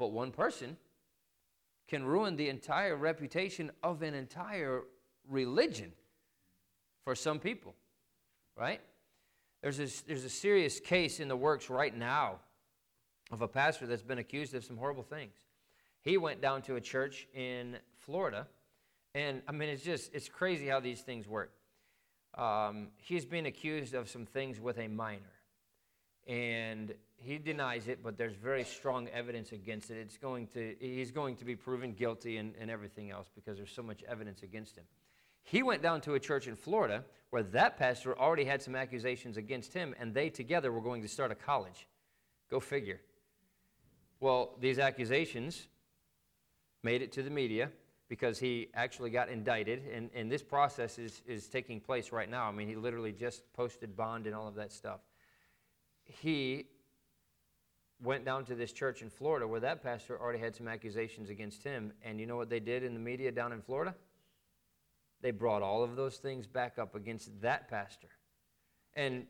But 0.00 0.10
one 0.10 0.32
person 0.32 0.76
can 1.86 2.04
ruin 2.04 2.34
the 2.34 2.48
entire 2.48 2.96
reputation 2.96 3.70
of 3.84 4.02
an 4.02 4.14
entire 4.14 4.82
religion 5.28 5.92
for 7.04 7.14
some 7.14 7.38
people 7.38 7.76
right? 8.60 8.80
There's 9.62 9.80
a, 9.80 9.88
there's 10.06 10.24
a 10.24 10.30
serious 10.30 10.78
case 10.78 11.18
in 11.18 11.28
the 11.28 11.36
works 11.36 11.70
right 11.70 11.96
now 11.96 12.36
of 13.30 13.42
a 13.42 13.48
pastor 13.48 13.86
that's 13.86 14.02
been 14.02 14.18
accused 14.18 14.54
of 14.54 14.64
some 14.64 14.76
horrible 14.76 15.02
things. 15.02 15.34
He 16.02 16.16
went 16.18 16.40
down 16.40 16.62
to 16.62 16.76
a 16.76 16.80
church 16.80 17.26
in 17.34 17.76
Florida, 17.98 18.46
and 19.14 19.42
I 19.48 19.52
mean, 19.52 19.68
it's 19.68 19.82
just, 19.82 20.14
it's 20.14 20.28
crazy 20.28 20.66
how 20.66 20.80
these 20.80 21.00
things 21.00 21.26
work. 21.26 21.52
Um, 22.36 22.88
he's 22.96 23.24
being 23.24 23.46
accused 23.46 23.94
of 23.94 24.08
some 24.08 24.24
things 24.26 24.60
with 24.60 24.78
a 24.78 24.88
minor. 24.88 25.20
And 26.26 26.94
he 27.16 27.38
denies 27.38 27.88
it, 27.88 28.02
but 28.02 28.16
there's 28.16 28.34
very 28.34 28.64
strong 28.64 29.08
evidence 29.08 29.52
against 29.52 29.90
it. 29.90 29.98
It's 29.98 30.16
going 30.16 30.46
to, 30.48 30.74
he's 30.80 31.10
going 31.10 31.36
to 31.36 31.44
be 31.44 31.56
proven 31.56 31.92
guilty 31.92 32.38
and, 32.38 32.54
and 32.58 32.70
everything 32.70 33.10
else 33.10 33.28
because 33.34 33.56
there's 33.56 33.72
so 33.72 33.82
much 33.82 34.02
evidence 34.04 34.42
against 34.42 34.76
him. 34.76 34.84
He 35.42 35.62
went 35.62 35.82
down 35.82 36.00
to 36.02 36.14
a 36.14 36.20
church 36.20 36.46
in 36.46 36.56
Florida 36.56 37.04
where 37.30 37.42
that 37.42 37.76
pastor 37.78 38.18
already 38.18 38.44
had 38.44 38.62
some 38.62 38.74
accusations 38.74 39.36
against 39.36 39.72
him, 39.72 39.94
and 39.98 40.12
they 40.12 40.28
together 40.28 40.72
were 40.72 40.80
going 40.80 41.02
to 41.02 41.08
start 41.08 41.30
a 41.30 41.34
college. 41.34 41.86
Go 42.50 42.60
figure. 42.60 43.00
Well, 44.18 44.56
these 44.60 44.78
accusations 44.78 45.68
made 46.82 47.02
it 47.02 47.12
to 47.12 47.22
the 47.22 47.30
media 47.30 47.70
because 48.08 48.38
he 48.38 48.68
actually 48.74 49.10
got 49.10 49.28
indicted, 49.28 49.82
and, 49.94 50.10
and 50.14 50.30
this 50.30 50.42
process 50.42 50.98
is, 50.98 51.22
is 51.26 51.46
taking 51.46 51.80
place 51.80 52.10
right 52.10 52.28
now. 52.28 52.48
I 52.48 52.52
mean, 52.52 52.66
he 52.66 52.74
literally 52.74 53.12
just 53.12 53.50
posted 53.52 53.96
bond 53.96 54.26
and 54.26 54.34
all 54.34 54.48
of 54.48 54.56
that 54.56 54.72
stuff. 54.72 55.00
He 56.10 56.66
went 58.02 58.24
down 58.24 58.44
to 58.46 58.54
this 58.54 58.72
church 58.72 59.02
in 59.02 59.10
Florida 59.10 59.46
where 59.46 59.60
that 59.60 59.82
pastor 59.82 60.20
already 60.20 60.38
had 60.38 60.56
some 60.56 60.68
accusations 60.68 61.30
against 61.30 61.62
him, 61.62 61.92
and 62.02 62.18
you 62.18 62.26
know 62.26 62.36
what 62.36 62.50
they 62.50 62.60
did 62.60 62.82
in 62.82 62.94
the 62.94 63.00
media 63.00 63.30
down 63.30 63.52
in 63.52 63.60
Florida? 63.62 63.94
They 65.22 65.30
brought 65.30 65.62
all 65.62 65.84
of 65.84 65.96
those 65.96 66.16
things 66.16 66.46
back 66.46 66.78
up 66.78 66.94
against 66.94 67.40
that 67.42 67.68
pastor. 67.68 68.08
And 68.94 69.26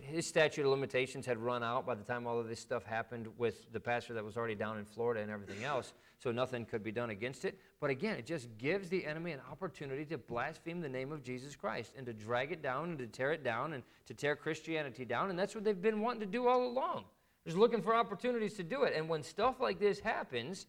his 0.00 0.26
statute 0.26 0.64
of 0.64 0.70
limitations 0.70 1.26
had 1.26 1.38
run 1.38 1.62
out 1.62 1.86
by 1.86 1.94
the 1.94 2.04
time 2.04 2.26
all 2.26 2.38
of 2.38 2.48
this 2.48 2.60
stuff 2.60 2.84
happened 2.84 3.28
with 3.38 3.70
the 3.72 3.80
pastor 3.80 4.14
that 4.14 4.24
was 4.24 4.36
already 4.36 4.54
down 4.54 4.78
in 4.78 4.84
Florida 4.84 5.20
and 5.20 5.30
everything 5.30 5.64
else, 5.64 5.92
so 6.18 6.32
nothing 6.32 6.64
could 6.64 6.82
be 6.82 6.92
done 6.92 7.10
against 7.10 7.44
it. 7.44 7.58
But 7.80 7.90
again, 7.90 8.16
it 8.16 8.26
just 8.26 8.48
gives 8.58 8.88
the 8.88 9.04
enemy 9.04 9.32
an 9.32 9.40
opportunity 9.50 10.04
to 10.06 10.18
blaspheme 10.18 10.80
the 10.80 10.88
name 10.88 11.12
of 11.12 11.22
Jesus 11.22 11.54
Christ 11.56 11.92
and 11.96 12.06
to 12.06 12.12
drag 12.12 12.52
it 12.52 12.62
down 12.62 12.90
and 12.90 12.98
to 12.98 13.06
tear 13.06 13.32
it 13.32 13.44
down 13.44 13.74
and 13.74 13.82
to 14.06 14.14
tear 14.14 14.36
Christianity 14.36 15.04
down. 15.04 15.30
And 15.30 15.38
that's 15.38 15.54
what 15.54 15.64
they've 15.64 15.80
been 15.80 16.00
wanting 16.00 16.20
to 16.20 16.26
do 16.26 16.46
all 16.48 16.66
along. 16.66 17.04
Just 17.44 17.56
looking 17.56 17.82
for 17.82 17.94
opportunities 17.94 18.54
to 18.54 18.62
do 18.62 18.84
it. 18.84 18.94
And 18.96 19.08
when 19.08 19.22
stuff 19.22 19.60
like 19.60 19.80
this 19.80 19.98
happens, 19.98 20.66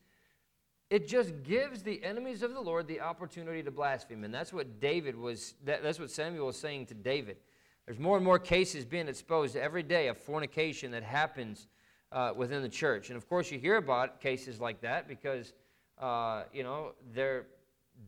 it 0.90 1.08
just 1.08 1.44
gives 1.44 1.84
the 1.84 2.04
enemies 2.04 2.44
of 2.44 2.54
the 2.54 2.60
Lord 2.60 2.88
the 2.88 3.02
opportunity 3.02 3.64
to 3.64 3.72
blaspheme. 3.72 4.24
And 4.24 4.34
that's 4.34 4.52
what 4.52 4.80
David 4.80 5.16
was, 5.16 5.54
that, 5.66 5.84
that's 5.84 6.00
what 6.00 6.12
Samuel 6.12 6.48
was 6.48 6.58
saying 6.58 6.88
to 6.88 6.94
David. 6.94 7.38
There's 7.86 8.00
more 8.00 8.16
and 8.16 8.26
more 8.26 8.40
cases 8.40 8.86
being 8.86 9.08
exposed 9.08 9.56
every 9.56 9.84
day 9.84 10.08
of 10.08 10.18
fornication 10.18 10.92
that 10.92 11.04
happens 11.04 11.68
uh, 12.12 12.32
within 12.36 12.62
the 12.62 12.70
church. 12.70 13.10
And 13.10 13.18
of 13.18 13.28
course, 13.28 13.52
you 13.52 13.60
hear 13.60 13.78
about 13.78 14.22
cases 14.22 14.62
like 14.62 14.82
that 14.82 15.08
because, 15.08 15.54
uh, 15.98 16.44
you 16.54 16.64
know, 16.64 16.94
they're, 17.14 17.48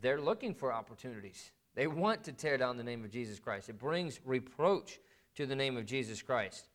they're 0.02 0.22
looking 0.22 0.54
for 0.54 0.72
opportunities. 0.72 1.52
They 1.76 1.88
want 1.88 2.24
to 2.24 2.32
tear 2.32 2.58
down 2.58 2.78
the 2.78 2.84
name 2.84 3.04
of 3.04 3.12
Jesus 3.12 3.40
Christ. 3.40 3.68
It 3.68 3.78
brings 3.78 4.22
reproach 4.24 5.00
to 5.36 5.46
the 5.46 5.56
name 5.56 5.76
of 5.76 5.86
Jesus 5.86 6.22
Christ. 6.22 6.70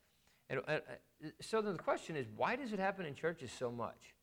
And, 0.50 0.60
uh, 0.68 0.80
so 1.40 1.62
then 1.62 1.74
the 1.74 1.82
question 1.82 2.16
is, 2.16 2.26
why 2.36 2.56
does 2.56 2.72
it 2.72 2.78
happen 2.78 3.06
in 3.06 3.14
churches 3.14 3.50
so 3.50 3.70
much? 3.70 4.14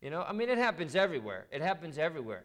You 0.00 0.10
know, 0.10 0.22
I 0.22 0.32
mean, 0.32 0.48
it 0.48 0.58
happens 0.58 0.94
everywhere. 0.94 1.46
It 1.50 1.62
happens 1.62 1.98
everywhere. 1.98 2.44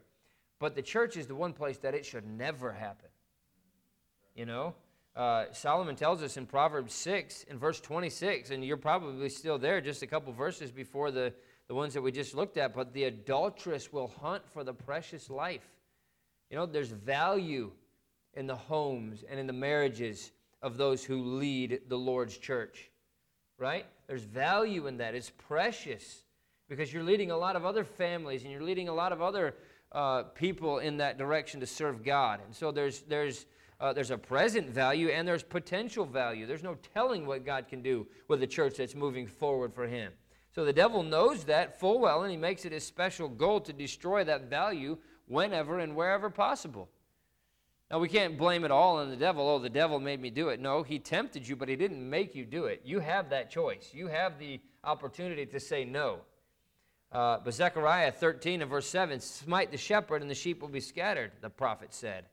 But 0.59 0.75
the 0.75 0.81
church 0.81 1.17
is 1.17 1.27
the 1.27 1.35
one 1.35 1.53
place 1.53 1.77
that 1.79 1.93
it 1.93 2.05
should 2.05 2.25
never 2.25 2.71
happen. 2.71 3.09
You 4.35 4.45
know? 4.45 4.75
Uh, 5.17 5.51
Solomon 5.51 5.95
tells 5.95 6.21
us 6.21 6.37
in 6.37 6.45
Proverbs 6.45 6.93
6 6.93 7.45
in 7.45 7.57
verse 7.57 7.81
26, 7.81 8.51
and 8.51 8.63
you're 8.63 8.77
probably 8.77 9.29
still 9.29 9.57
there 9.57 9.81
just 9.81 10.03
a 10.03 10.07
couple 10.07 10.31
verses 10.31 10.71
before 10.71 11.09
the, 11.09 11.33
the 11.67 11.73
ones 11.73 11.95
that 11.95 12.03
we 12.03 12.11
just 12.11 12.35
looked 12.35 12.55
at, 12.55 12.75
but 12.75 12.93
the 12.93 13.05
adulteress 13.05 13.91
will 13.91 14.13
hunt 14.21 14.43
for 14.53 14.63
the 14.63 14.75
precious 14.75 15.27
life. 15.31 15.67
You 16.51 16.57
know, 16.57 16.67
there's 16.67 16.89
value 16.89 17.71
in 18.35 18.45
the 18.45 18.55
homes 18.55 19.25
and 19.27 19.39
in 19.39 19.47
the 19.47 19.53
marriages 19.53 20.31
of 20.61 20.77
those 20.77 21.03
who 21.03 21.23
lead 21.23 21.81
the 21.87 21.97
Lord's 21.97 22.37
church, 22.37 22.91
right? 23.57 23.87
There's 24.05 24.23
value 24.23 24.85
in 24.85 24.97
that. 24.97 25.15
It's 25.15 25.31
precious 25.31 26.25
because 26.69 26.93
you're 26.93 27.01
leading 27.01 27.31
a 27.31 27.37
lot 27.37 27.55
of 27.55 27.65
other 27.65 27.83
families 27.83 28.43
and 28.43 28.51
you're 28.51 28.61
leading 28.61 28.87
a 28.87 28.93
lot 28.93 29.11
of 29.11 29.23
other 29.23 29.55
uh, 29.93 30.23
people 30.35 30.77
in 30.77 30.97
that 30.97 31.17
direction 31.17 31.59
to 31.61 31.65
serve 31.65 32.03
God. 32.03 32.39
And 32.45 32.53
so 32.53 32.71
there's, 32.71 33.01
there's, 33.01 33.47
uh, 33.79 33.93
there's 33.93 34.11
a 34.11 34.17
present 34.17 34.69
value 34.69 35.09
and 35.09 35.27
there's 35.27 35.43
potential 35.43 36.05
value. 36.05 36.45
There's 36.45 36.63
no 36.63 36.77
telling 36.93 37.25
what 37.25 37.45
God 37.45 37.67
can 37.67 37.81
do 37.81 38.07
with 38.27 38.41
a 38.41 38.47
church 38.47 38.77
that's 38.77 38.95
moving 38.95 39.27
forward 39.27 39.73
for 39.73 39.87
Him. 39.87 40.11
So 40.57 40.65
the 40.65 40.73
devil 40.73 41.03
knows 41.03 41.43
that 41.43 41.79
full 41.79 41.99
well, 41.99 42.23
and 42.23 42.31
he 42.31 42.37
makes 42.37 42.65
it 42.65 42.71
his 42.71 42.83
special 42.83 43.29
goal 43.29 43.59
to 43.61 43.71
destroy 43.71 44.23
that 44.23 44.49
value 44.49 44.97
whenever 45.27 45.77
and 45.77 45.95
wherever 45.95 46.31
possible. 46.31 46.89
Now, 47.91 47.99
we 47.99 48.09
can't 48.09 48.37
blame 48.37 48.65
it 48.65 48.71
all 48.71 48.97
on 48.97 49.11
the 49.11 49.15
devil. 49.15 49.47
Oh, 49.47 49.59
the 49.59 49.69
devil 49.69 49.99
made 49.99 50.19
me 50.19 50.31
do 50.31 50.49
it. 50.49 50.59
No, 50.59 50.81
he 50.81 50.97
tempted 50.97 51.47
you, 51.47 51.55
but 51.55 51.69
he 51.69 51.75
didn't 51.75 52.09
make 52.09 52.33
you 52.33 52.43
do 52.43 52.65
it. 52.65 52.81
You 52.83 52.99
have 52.99 53.29
that 53.29 53.51
choice. 53.51 53.91
You 53.93 54.07
have 54.07 54.39
the 54.39 54.59
opportunity 54.83 55.45
to 55.45 55.59
say 55.59 55.85
no. 55.85 56.21
Uh, 57.11 57.37
but 57.43 57.53
Zechariah 57.53 58.11
13 58.11 58.61
and 58.61 58.69
verse 58.69 58.87
7 58.87 59.19
smite 59.19 59.71
the 59.71 59.77
shepherd 59.77 60.21
and 60.21 60.29
the 60.29 60.35
sheep 60.35 60.59
will 60.59 60.67
be 60.67 60.81
scattered, 60.81 61.31
the 61.39 61.49
prophet 61.49 61.93
said. 61.93 62.25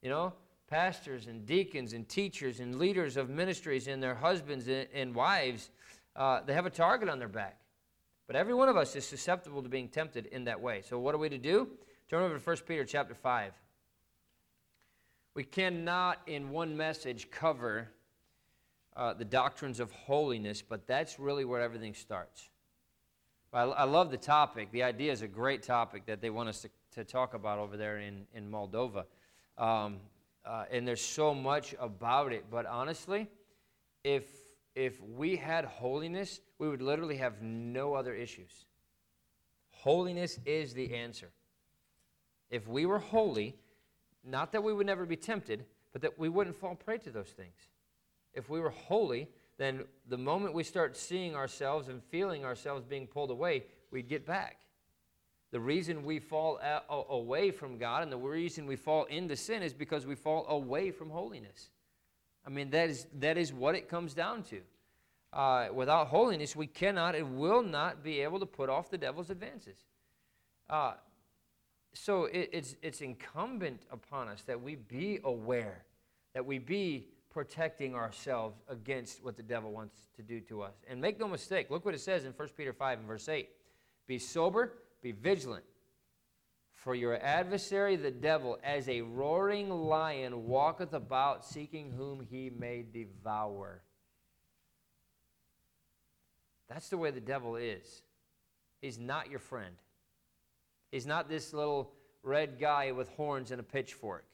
You 0.00 0.08
know, 0.08 0.32
pastors 0.72 1.26
and 1.26 1.44
deacons 1.44 1.92
and 1.92 2.08
teachers 2.08 2.58
and 2.58 2.78
leaders 2.78 3.18
of 3.18 3.28
ministries 3.28 3.88
and 3.88 4.02
their 4.02 4.14
husbands 4.14 4.66
and, 4.94 5.14
wives, 5.14 5.68
uh, 6.16 6.40
they 6.46 6.54
have 6.54 6.64
a 6.64 6.70
target 6.70 7.10
on 7.10 7.18
their 7.18 7.28
back. 7.28 7.58
But 8.26 8.36
every 8.36 8.54
one 8.54 8.70
of 8.70 8.76
us 8.78 8.96
is 8.96 9.04
susceptible 9.04 9.62
to 9.62 9.68
being 9.68 9.88
tempted 9.88 10.26
in 10.26 10.44
that 10.44 10.58
way. 10.58 10.80
So 10.80 10.98
what 10.98 11.14
are 11.14 11.18
we 11.18 11.28
to 11.28 11.36
do? 11.36 11.68
Turn 12.08 12.22
over 12.22 12.38
to 12.38 12.40
1 12.42 12.56
Peter 12.66 12.86
chapter 12.86 13.14
5. 13.14 13.52
We 15.34 15.44
cannot 15.44 16.20
in 16.26 16.48
one 16.48 16.74
message 16.74 17.30
cover 17.30 17.88
uh, 18.96 19.12
the 19.12 19.26
doctrines 19.26 19.78
of 19.78 19.90
holiness, 19.92 20.62
but 20.62 20.86
that's 20.86 21.18
really 21.18 21.44
where 21.44 21.60
everything 21.60 21.92
starts. 21.92 22.48
I, 23.52 23.64
I, 23.64 23.84
love 23.84 24.10
the 24.10 24.16
topic. 24.16 24.70
The 24.72 24.84
idea 24.84 25.12
is 25.12 25.20
a 25.20 25.28
great 25.28 25.62
topic 25.62 26.06
that 26.06 26.22
they 26.22 26.30
want 26.30 26.48
us 26.48 26.62
to, 26.62 26.70
to 26.94 27.04
talk 27.04 27.34
about 27.34 27.58
over 27.58 27.76
there 27.76 27.98
in, 27.98 28.26
in 28.34 28.50
Moldova. 28.50 29.04
Um, 29.58 29.98
uh, 30.44 30.64
and 30.70 30.86
there's 30.86 31.00
so 31.00 31.34
much 31.34 31.74
about 31.78 32.32
it. 32.32 32.44
But 32.50 32.66
honestly, 32.66 33.28
if 34.04 34.24
if 34.74 35.00
we 35.02 35.36
had 35.36 35.64
holiness, 35.66 36.40
we 36.58 36.68
would 36.68 36.80
literally 36.80 37.18
have 37.18 37.42
no 37.42 37.94
other 37.94 38.14
issues. 38.14 38.64
Holiness 39.70 40.38
is 40.46 40.72
the 40.72 40.94
answer. 40.94 41.30
If 42.50 42.66
we 42.68 42.86
were 42.86 42.98
holy, 42.98 43.56
not 44.24 44.52
that 44.52 44.62
we 44.62 44.72
would 44.72 44.86
never 44.86 45.04
be 45.04 45.16
tempted, 45.16 45.64
but 45.92 46.02
that 46.02 46.18
we 46.18 46.28
wouldn't 46.28 46.56
fall 46.56 46.74
prey 46.74 46.98
to 46.98 47.10
those 47.10 47.28
things. 47.28 47.56
If 48.32 48.48
we 48.48 48.60
were 48.60 48.70
holy, 48.70 49.28
then 49.58 49.84
the 50.08 50.16
moment 50.16 50.54
we 50.54 50.64
start 50.64 50.96
seeing 50.96 51.34
ourselves 51.34 51.88
and 51.88 52.02
feeling 52.02 52.44
ourselves 52.44 52.84
being 52.84 53.06
pulled 53.06 53.30
away, 53.30 53.64
we'd 53.90 54.08
get 54.08 54.24
back. 54.24 54.60
The 55.52 55.60
reason 55.60 56.02
we 56.02 56.18
fall 56.18 56.58
away 56.88 57.50
from 57.50 57.76
God 57.76 58.02
and 58.02 58.10
the 58.10 58.16
reason 58.16 58.66
we 58.66 58.76
fall 58.76 59.04
into 59.04 59.36
sin 59.36 59.62
is 59.62 59.74
because 59.74 60.06
we 60.06 60.14
fall 60.14 60.46
away 60.48 60.90
from 60.90 61.10
holiness. 61.10 61.68
I 62.46 62.50
mean, 62.50 62.70
that 62.70 62.88
is, 62.88 63.06
that 63.20 63.36
is 63.36 63.52
what 63.52 63.74
it 63.74 63.88
comes 63.88 64.14
down 64.14 64.44
to. 64.44 64.60
Uh, 65.32 65.68
without 65.72 66.08
holiness, 66.08 66.56
we 66.56 66.66
cannot 66.66 67.14
and 67.14 67.38
will 67.38 67.62
not 67.62 68.02
be 68.02 68.20
able 68.20 68.40
to 68.40 68.46
put 68.46 68.70
off 68.70 68.90
the 68.90 68.98
devil's 68.98 69.28
advances. 69.28 69.76
Uh, 70.70 70.94
so 71.92 72.24
it, 72.24 72.48
it's, 72.52 72.76
it's 72.82 73.02
incumbent 73.02 73.82
upon 73.90 74.28
us 74.28 74.42
that 74.46 74.60
we 74.60 74.76
be 74.76 75.20
aware, 75.22 75.84
that 76.32 76.44
we 76.44 76.58
be 76.58 77.08
protecting 77.30 77.94
ourselves 77.94 78.56
against 78.68 79.22
what 79.22 79.36
the 79.36 79.42
devil 79.42 79.70
wants 79.70 80.08
to 80.16 80.22
do 80.22 80.40
to 80.40 80.62
us. 80.62 80.74
And 80.88 80.98
make 81.00 81.20
no 81.20 81.28
mistake, 81.28 81.70
look 81.70 81.84
what 81.84 81.94
it 81.94 82.00
says 82.00 82.24
in 82.24 82.32
1 82.32 82.48
Peter 82.56 82.72
5 82.72 82.98
and 83.00 83.06
verse 83.06 83.28
8 83.28 83.48
Be 84.06 84.18
sober, 84.18 84.72
be 85.02 85.12
vigilant. 85.12 85.64
For 86.72 86.94
your 86.94 87.16
adversary, 87.16 87.96
the 87.96 88.10
devil, 88.10 88.58
as 88.64 88.88
a 88.88 89.02
roaring 89.02 89.70
lion, 89.70 90.46
walketh 90.46 90.94
about 90.94 91.44
seeking 91.44 91.92
whom 91.92 92.26
he 92.28 92.50
may 92.50 92.82
devour. 92.82 93.82
That's 96.68 96.88
the 96.88 96.98
way 96.98 97.10
the 97.10 97.20
devil 97.20 97.56
is. 97.56 98.02
He's 98.80 98.98
not 98.98 99.30
your 99.30 99.38
friend. 99.38 99.76
He's 100.90 101.06
not 101.06 101.28
this 101.28 101.52
little 101.52 101.92
red 102.22 102.58
guy 102.58 102.92
with 102.92 103.08
horns 103.10 103.50
and 103.50 103.60
a 103.60 103.64
pitchfork. 103.64 104.24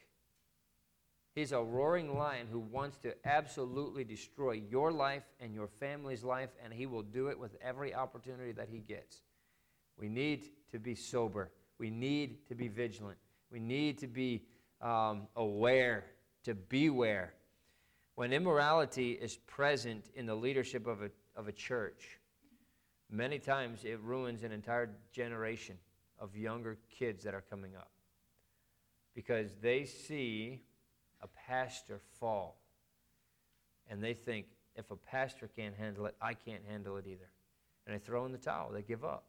He's 1.34 1.52
a 1.52 1.62
roaring 1.62 2.16
lion 2.16 2.46
who 2.50 2.58
wants 2.58 2.96
to 2.98 3.14
absolutely 3.26 4.04
destroy 4.04 4.60
your 4.70 4.90
life 4.90 5.22
and 5.38 5.54
your 5.54 5.68
family's 5.68 6.24
life, 6.24 6.50
and 6.64 6.72
he 6.72 6.86
will 6.86 7.02
do 7.02 7.28
it 7.28 7.38
with 7.38 7.56
every 7.62 7.94
opportunity 7.94 8.52
that 8.52 8.68
he 8.70 8.78
gets. 8.78 9.22
We 9.98 10.08
need 10.08 10.48
to 10.70 10.78
be 10.78 10.94
sober. 10.94 11.50
We 11.78 11.90
need 11.90 12.46
to 12.48 12.54
be 12.54 12.68
vigilant. 12.68 13.18
We 13.50 13.60
need 13.60 13.98
to 13.98 14.06
be 14.06 14.44
um, 14.80 15.28
aware, 15.36 16.04
to 16.44 16.54
beware. 16.54 17.34
When 18.14 18.32
immorality 18.32 19.12
is 19.12 19.36
present 19.36 20.10
in 20.14 20.26
the 20.26 20.34
leadership 20.34 20.86
of 20.86 21.02
a, 21.02 21.10
of 21.36 21.48
a 21.48 21.52
church, 21.52 22.18
many 23.10 23.38
times 23.38 23.84
it 23.84 24.00
ruins 24.00 24.42
an 24.42 24.52
entire 24.52 24.90
generation 25.12 25.78
of 26.18 26.36
younger 26.36 26.78
kids 26.90 27.24
that 27.24 27.34
are 27.34 27.44
coming 27.48 27.76
up 27.76 27.90
because 29.14 29.50
they 29.62 29.84
see 29.84 30.60
a 31.22 31.28
pastor 31.28 32.00
fall 32.18 32.60
and 33.88 34.02
they 34.02 34.14
think 34.14 34.46
if 34.76 34.90
a 34.90 34.96
pastor 34.96 35.48
can't 35.56 35.74
handle 35.74 36.06
it, 36.06 36.14
I 36.20 36.34
can't 36.34 36.62
handle 36.68 36.96
it 36.98 37.06
either. 37.06 37.30
And 37.86 37.94
they 37.94 37.98
throw 37.98 38.26
in 38.26 38.32
the 38.32 38.38
towel, 38.38 38.70
they 38.72 38.82
give 38.82 39.04
up. 39.04 39.24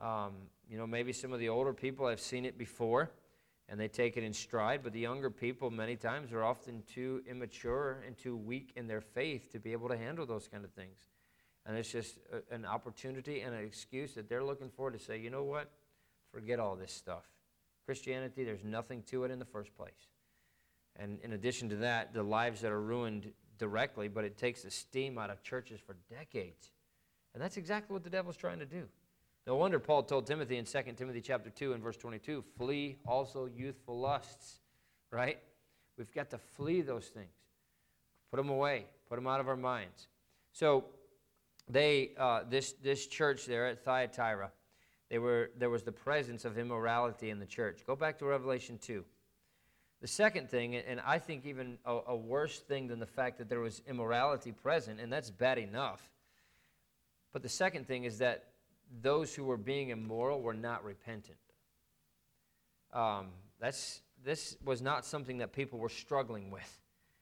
Um, 0.00 0.34
you 0.68 0.78
know, 0.78 0.86
maybe 0.86 1.12
some 1.12 1.32
of 1.32 1.40
the 1.40 1.48
older 1.48 1.72
people 1.72 2.06
have 2.08 2.20
seen 2.20 2.44
it 2.44 2.56
before 2.56 3.10
and 3.68 3.78
they 3.78 3.88
take 3.88 4.16
it 4.16 4.24
in 4.24 4.32
stride, 4.32 4.80
but 4.82 4.92
the 4.92 5.00
younger 5.00 5.30
people, 5.30 5.70
many 5.70 5.96
times, 5.96 6.32
are 6.32 6.42
often 6.42 6.82
too 6.92 7.22
immature 7.28 8.02
and 8.06 8.16
too 8.16 8.36
weak 8.36 8.72
in 8.76 8.86
their 8.86 9.02
faith 9.02 9.52
to 9.52 9.58
be 9.58 9.72
able 9.72 9.88
to 9.88 9.96
handle 9.96 10.24
those 10.24 10.48
kind 10.48 10.64
of 10.64 10.70
things. 10.72 11.08
And 11.66 11.76
it's 11.76 11.92
just 11.92 12.18
a, 12.32 12.54
an 12.54 12.64
opportunity 12.64 13.42
and 13.42 13.54
an 13.54 13.62
excuse 13.62 14.14
that 14.14 14.28
they're 14.28 14.44
looking 14.44 14.70
for 14.70 14.90
to 14.90 14.98
say, 14.98 15.18
you 15.18 15.28
know 15.28 15.44
what? 15.44 15.70
Forget 16.32 16.58
all 16.58 16.76
this 16.76 16.92
stuff. 16.92 17.24
Christianity, 17.84 18.44
there's 18.44 18.64
nothing 18.64 19.02
to 19.04 19.24
it 19.24 19.30
in 19.30 19.38
the 19.38 19.44
first 19.44 19.76
place. 19.76 20.08
And 20.96 21.18
in 21.22 21.34
addition 21.34 21.68
to 21.68 21.76
that, 21.76 22.14
the 22.14 22.22
lives 22.22 22.62
that 22.62 22.72
are 22.72 22.80
ruined 22.80 23.32
directly, 23.58 24.08
but 24.08 24.24
it 24.24 24.38
takes 24.38 24.62
the 24.62 24.70
steam 24.70 25.18
out 25.18 25.30
of 25.30 25.42
churches 25.42 25.78
for 25.78 25.96
decades. 26.10 26.72
And 27.34 27.42
that's 27.42 27.56
exactly 27.58 27.92
what 27.92 28.02
the 28.02 28.10
devil's 28.10 28.36
trying 28.36 28.60
to 28.60 28.66
do. 28.66 28.88
No 29.48 29.56
wonder 29.56 29.78
Paul 29.78 30.02
told 30.02 30.26
Timothy 30.26 30.58
in 30.58 30.66
2 30.66 30.78
Timothy 30.94 31.22
chapter 31.22 31.48
2 31.48 31.72
and 31.72 31.82
verse 31.82 31.96
22, 31.96 32.44
flee 32.58 32.98
also 33.06 33.46
youthful 33.46 33.98
lusts, 33.98 34.60
right? 35.10 35.38
We've 35.96 36.12
got 36.12 36.28
to 36.32 36.38
flee 36.38 36.82
those 36.82 37.06
things. 37.06 37.32
Put 38.30 38.36
them 38.36 38.50
away. 38.50 38.84
Put 39.08 39.14
them 39.14 39.26
out 39.26 39.40
of 39.40 39.48
our 39.48 39.56
minds. 39.56 40.06
So, 40.52 40.84
they, 41.66 42.10
uh, 42.18 42.42
this, 42.50 42.74
this 42.82 43.06
church 43.06 43.46
there 43.46 43.66
at 43.66 43.82
Thyatira, 43.82 44.52
they 45.08 45.18
were, 45.18 45.50
there 45.56 45.70
was 45.70 45.82
the 45.82 45.92
presence 45.92 46.44
of 46.44 46.58
immorality 46.58 47.30
in 47.30 47.38
the 47.38 47.46
church. 47.46 47.84
Go 47.86 47.96
back 47.96 48.18
to 48.18 48.26
Revelation 48.26 48.76
2. 48.76 49.02
The 50.02 50.08
second 50.08 50.50
thing, 50.50 50.76
and 50.76 51.00
I 51.00 51.18
think 51.18 51.46
even 51.46 51.78
a, 51.86 52.00
a 52.08 52.16
worse 52.16 52.58
thing 52.58 52.86
than 52.88 52.98
the 52.98 53.06
fact 53.06 53.38
that 53.38 53.48
there 53.48 53.60
was 53.60 53.80
immorality 53.88 54.52
present, 54.52 55.00
and 55.00 55.10
that's 55.10 55.30
bad 55.30 55.56
enough. 55.56 56.02
But 57.32 57.42
the 57.42 57.48
second 57.48 57.86
thing 57.88 58.04
is 58.04 58.18
that 58.18 58.44
those 59.02 59.34
who 59.34 59.44
were 59.44 59.56
being 59.56 59.90
immoral 59.90 60.40
were 60.40 60.54
not 60.54 60.84
repentant. 60.84 61.38
Um, 62.92 63.28
that's, 63.60 64.00
this 64.24 64.56
was 64.64 64.80
not 64.80 65.04
something 65.04 65.38
that 65.38 65.52
people 65.52 65.78
were 65.78 65.88
struggling 65.88 66.50
with. 66.50 66.80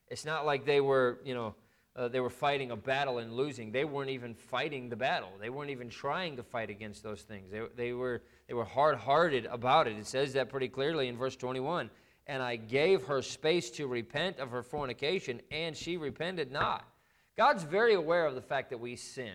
It's 0.09 0.25
not 0.25 0.47
like 0.47 0.65
they 0.65 0.81
were, 0.81 1.19
you 1.25 1.35
know, 1.35 1.55
uh, 1.97 2.09
they 2.09 2.21
were 2.21 2.31
fighting 2.31 2.71
a 2.71 2.77
battle 2.77 3.19
and 3.19 3.33
losing. 3.33 3.73
They 3.73 3.85
weren't 3.85 4.11
even 4.11 4.35
fighting 4.35 4.89
the 4.91 4.97
battle. 4.97 5.31
They 5.41 5.49
weren't 5.49 5.71
even 5.71 5.89
trying 5.89 6.37
to 6.37 6.43
fight 6.43 6.69
against 6.69 7.03
those 7.03 7.23
things. 7.23 7.51
They, 7.51 7.63
they 7.75 7.93
were, 7.93 8.23
they 8.47 8.55
were 8.55 8.67
hard 8.67 8.97
hearted 8.99 9.47
about 9.47 9.89
it. 9.89 9.97
It 9.97 10.07
says 10.07 10.35
that 10.35 10.51
pretty 10.51 10.69
clearly 10.69 11.09
in 11.09 11.17
verse 11.17 11.37
21. 11.37 11.91
And 12.27 12.43
I 12.43 12.57
gave 12.57 13.05
her 13.05 13.23
space 13.23 13.71
to 13.73 13.87
repent 13.87 14.39
of 14.39 14.51
her 14.51 14.63
fornication, 14.63 15.41
and 15.51 15.77
she 15.77 15.97
repented 15.97 16.53
not. 16.53 16.85
God's 17.37 17.63
very 17.63 17.95
aware 17.95 18.27
of 18.27 18.35
the 18.35 18.43
fact 18.43 18.71
that 18.71 18.79
we 18.79 18.97
sin. 18.97 19.35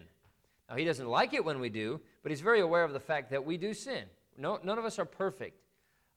Now, 0.70 0.76
He 0.76 0.86
doesn't 0.86 1.08
like 1.08 1.34
it 1.34 1.44
when 1.44 1.60
we 1.60 1.70
do, 1.70 2.00
but 2.24 2.32
He's 2.32 2.42
very 2.42 2.62
aware 2.62 2.84
of 2.84 2.94
the 2.94 3.00
fact 3.00 3.32
that 3.32 3.46
we 3.46 3.58
do 3.58 3.74
sin. 3.74 4.04
No, 4.38 4.60
none 4.64 4.78
of 4.78 4.86
us 4.86 5.00
are 5.00 5.06
perfect. 5.06 5.62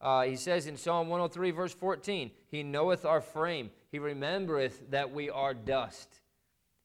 Uh, 0.01 0.25
he 0.25 0.37
says 0.37 0.67
in 0.67 0.77
Psalm 0.77 1.09
103, 1.09 1.51
verse 1.51 1.73
14, 1.73 2.31
He 2.51 2.63
knoweth 2.63 3.05
our 3.05 3.21
frame, 3.21 3.71
He 3.91 3.99
remembereth 3.99 4.91
that 4.91 5.13
we 5.13 5.31
are 5.31 5.55
dust. 5.55 6.21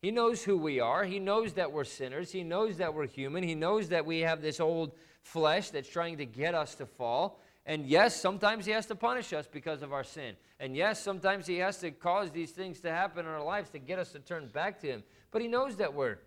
He 0.02 0.12
knows 0.12 0.44
who 0.44 0.58
we 0.58 0.80
are. 0.80 1.04
He 1.04 1.20
knows 1.20 1.54
that 1.54 1.74
we're 1.74 1.84
sinners. 1.84 2.32
He 2.32 2.44
knows 2.44 2.78
that 2.78 2.94
we're 2.94 3.08
human. 3.08 3.44
He 3.44 3.56
knows 3.56 3.90
that 3.90 4.06
we 4.06 4.20
have 4.20 4.42
this 4.42 4.62
old 4.62 4.94
flesh 5.24 5.72
that's 5.72 5.90
trying 5.90 6.18
to 6.20 6.26
get 6.26 6.56
us 6.56 6.76
to 6.76 6.86
fall. 6.86 7.42
And 7.66 7.86
yes, 7.86 8.20
sometimes 8.20 8.66
He 8.66 8.72
has 8.72 8.86
to 8.86 8.96
punish 8.96 9.34
us 9.34 9.48
because 9.52 9.82
of 9.84 9.92
our 9.92 10.06
sin. 10.06 10.36
And 10.60 10.76
yes, 10.76 11.02
sometimes 11.02 11.46
He 11.46 11.58
has 11.58 11.78
to 11.80 11.92
cause 11.92 12.32
these 12.32 12.52
things 12.52 12.80
to 12.82 12.90
happen 12.90 13.26
in 13.26 13.32
our 13.32 13.44
lives 13.44 13.70
to 13.72 13.80
get 13.80 14.00
us 14.00 14.14
to 14.14 14.20
turn 14.20 14.48
back 14.48 14.80
to 14.82 14.88
Him. 14.88 15.04
But 15.32 15.42
He 15.42 15.50
knows 15.50 15.76
that 15.76 15.94
we're 15.94 16.18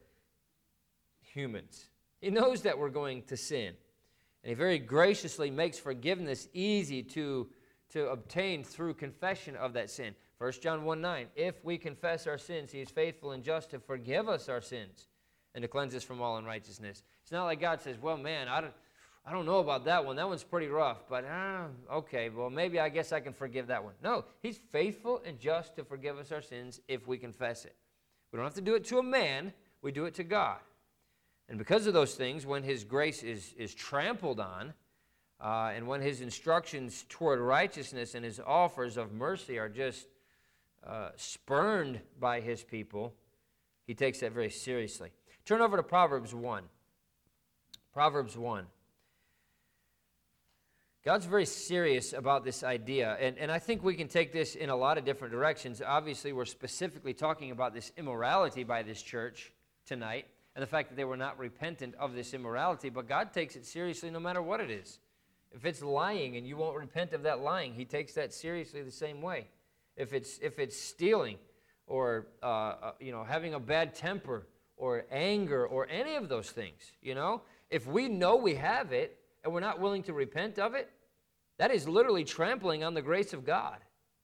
humans, 1.22 1.88
He 2.22 2.30
knows 2.30 2.62
that 2.62 2.78
we're 2.78 2.88
going 2.88 3.22
to 3.24 3.36
sin. 3.36 3.74
And 4.42 4.48
He 4.48 4.54
very 4.54 4.78
graciously 4.78 5.50
makes 5.50 5.78
forgiveness 5.78 6.48
easy 6.54 7.02
to, 7.02 7.48
to 7.90 8.08
obtain 8.08 8.64
through 8.64 8.94
confession 8.94 9.56
of 9.56 9.74
that 9.74 9.90
sin. 9.90 10.14
1 10.38 10.52
John 10.60 10.84
1 10.84 11.00
9, 11.00 11.26
if 11.36 11.64
we 11.64 11.78
confess 11.78 12.26
our 12.26 12.38
sins, 12.38 12.72
he 12.72 12.80
is 12.80 12.90
faithful 12.90 13.30
and 13.30 13.44
just 13.44 13.70
to 13.70 13.78
forgive 13.78 14.28
us 14.28 14.48
our 14.48 14.60
sins 14.60 15.06
and 15.54 15.62
to 15.62 15.68
cleanse 15.68 15.94
us 15.94 16.02
from 16.02 16.20
all 16.20 16.36
unrighteousness. 16.36 17.04
It's 17.22 17.30
not 17.30 17.44
like 17.44 17.60
God 17.60 17.80
says, 17.80 17.96
well, 18.02 18.16
man, 18.16 18.48
I 18.48 18.60
don't, 18.60 18.72
I 19.24 19.30
don't 19.30 19.46
know 19.46 19.58
about 19.58 19.84
that 19.84 20.04
one. 20.04 20.16
That 20.16 20.28
one's 20.28 20.42
pretty 20.42 20.66
rough, 20.66 21.08
but 21.08 21.24
uh, 21.24 21.66
okay, 21.92 22.28
well, 22.28 22.50
maybe 22.50 22.80
I 22.80 22.88
guess 22.88 23.12
I 23.12 23.20
can 23.20 23.32
forgive 23.32 23.68
that 23.68 23.84
one. 23.84 23.94
No, 24.02 24.24
he's 24.40 24.58
faithful 24.72 25.22
and 25.24 25.38
just 25.38 25.76
to 25.76 25.84
forgive 25.84 26.18
us 26.18 26.32
our 26.32 26.42
sins 26.42 26.80
if 26.88 27.06
we 27.06 27.18
confess 27.18 27.64
it. 27.64 27.76
We 28.32 28.38
don't 28.38 28.44
have 28.44 28.54
to 28.54 28.60
do 28.60 28.74
it 28.74 28.84
to 28.86 28.98
a 28.98 29.02
man, 29.02 29.52
we 29.80 29.92
do 29.92 30.06
it 30.06 30.14
to 30.14 30.24
God. 30.24 30.58
And 31.48 31.58
because 31.58 31.86
of 31.86 31.94
those 31.94 32.14
things, 32.14 32.46
when 32.46 32.62
his 32.62 32.84
grace 32.84 33.22
is, 33.22 33.54
is 33.58 33.74
trampled 33.74 34.40
on, 34.40 34.72
uh, 35.40 35.72
and 35.74 35.86
when 35.86 36.00
his 36.00 36.20
instructions 36.20 37.04
toward 37.08 37.40
righteousness 37.40 38.14
and 38.14 38.24
his 38.24 38.40
offers 38.40 38.96
of 38.96 39.12
mercy 39.12 39.58
are 39.58 39.68
just 39.68 40.06
uh, 40.86 41.10
spurned 41.16 42.00
by 42.18 42.40
his 42.40 42.62
people, 42.62 43.14
he 43.86 43.94
takes 43.94 44.20
that 44.20 44.32
very 44.32 44.50
seriously. 44.50 45.10
Turn 45.44 45.60
over 45.60 45.76
to 45.76 45.82
Proverbs 45.82 46.34
1. 46.34 46.62
Proverbs 47.92 48.38
1. 48.38 48.66
God's 51.04 51.26
very 51.26 51.46
serious 51.46 52.12
about 52.12 52.44
this 52.44 52.62
idea, 52.62 53.16
and, 53.20 53.36
and 53.36 53.50
I 53.50 53.58
think 53.58 53.82
we 53.82 53.94
can 53.94 54.06
take 54.06 54.32
this 54.32 54.54
in 54.54 54.70
a 54.70 54.76
lot 54.76 54.98
of 54.98 55.04
different 55.04 55.32
directions. 55.32 55.82
Obviously, 55.84 56.32
we're 56.32 56.44
specifically 56.44 57.12
talking 57.12 57.50
about 57.50 57.74
this 57.74 57.90
immorality 57.96 58.62
by 58.62 58.84
this 58.84 59.02
church 59.02 59.52
tonight, 59.84 60.26
and 60.54 60.62
the 60.62 60.66
fact 60.66 60.90
that 60.90 60.96
they 60.96 61.04
were 61.04 61.16
not 61.16 61.38
repentant 61.38 61.94
of 61.96 62.14
this 62.14 62.34
immorality, 62.34 62.90
but 62.90 63.08
God 63.08 63.32
takes 63.32 63.56
it 63.56 63.64
seriously 63.64 64.10
no 64.10 64.20
matter 64.20 64.42
what 64.42 64.60
it 64.60 64.70
is. 64.70 64.98
If 65.52 65.64
it's 65.64 65.82
lying 65.82 66.36
and 66.36 66.46
you 66.46 66.56
won't 66.56 66.76
repent 66.76 67.12
of 67.12 67.22
that 67.24 67.40
lying, 67.40 67.74
He 67.74 67.84
takes 67.84 68.14
that 68.14 68.32
seriously 68.32 68.82
the 68.82 68.90
same 68.90 69.22
way 69.22 69.48
if 69.96 70.12
it's, 70.12 70.38
if 70.42 70.58
it's 70.58 70.78
stealing 70.78 71.36
or 71.86 72.26
uh, 72.42 72.46
uh, 72.46 72.92
you 73.00 73.12
know, 73.12 73.24
having 73.24 73.54
a 73.54 73.60
bad 73.60 73.94
temper 73.94 74.46
or 74.76 75.04
anger 75.10 75.66
or 75.66 75.86
any 75.88 76.16
of 76.16 76.28
those 76.28 76.50
things, 76.50 76.92
you 77.02 77.14
know, 77.14 77.42
if 77.70 77.86
we 77.86 78.08
know 78.08 78.36
we 78.36 78.54
have 78.54 78.92
it 78.92 79.18
and 79.44 79.52
we're 79.52 79.60
not 79.60 79.80
willing 79.80 80.02
to 80.04 80.12
repent 80.12 80.58
of 80.58 80.74
it, 80.74 80.90
that 81.58 81.70
is 81.70 81.88
literally 81.88 82.24
trampling 82.24 82.82
on 82.82 82.94
the 82.94 83.02
grace 83.02 83.32
of 83.32 83.44
God, 83.44 83.78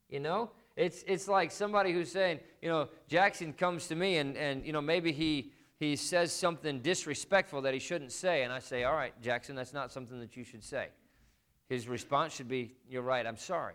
you 0.08 0.20
know? 0.20 0.50
It's, 0.76 1.02
it's 1.08 1.26
like 1.26 1.50
somebody 1.50 1.92
who's 1.92 2.10
saying, 2.10 2.38
you 2.62 2.68
know, 2.68 2.88
Jackson 3.08 3.52
comes 3.52 3.88
to 3.88 3.96
me 3.96 4.18
and, 4.18 4.36
and 4.36 4.64
you 4.64 4.72
know, 4.72 4.80
maybe 4.80 5.12
he, 5.12 5.52
he 5.78 5.94
says 5.94 6.32
something 6.32 6.80
disrespectful 6.80 7.62
that 7.62 7.72
he 7.72 7.80
shouldn't 7.80 8.12
say. 8.12 8.42
And 8.42 8.52
I 8.52 8.58
say, 8.58 8.84
all 8.84 8.94
right, 8.94 9.12
Jackson, 9.22 9.54
that's 9.54 9.72
not 9.72 9.92
something 9.92 10.18
that 10.20 10.36
you 10.36 10.44
should 10.44 10.64
say. 10.64 10.88
His 11.68 11.86
response 11.86 12.34
should 12.34 12.48
be, 12.48 12.74
you're 12.90 13.02
right, 13.02 13.24
I'm 13.26 13.36
sorry. 13.36 13.74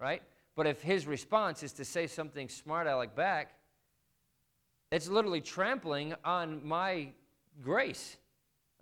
Right? 0.00 0.22
But 0.54 0.66
if 0.66 0.82
his 0.82 1.06
response 1.06 1.62
is 1.62 1.72
to 1.74 1.84
say 1.84 2.06
something 2.06 2.48
smart 2.48 2.86
aleck 2.86 3.16
back, 3.16 3.54
it's 4.92 5.08
literally 5.08 5.40
trampling 5.40 6.14
on 6.24 6.66
my 6.66 7.08
grace, 7.62 8.16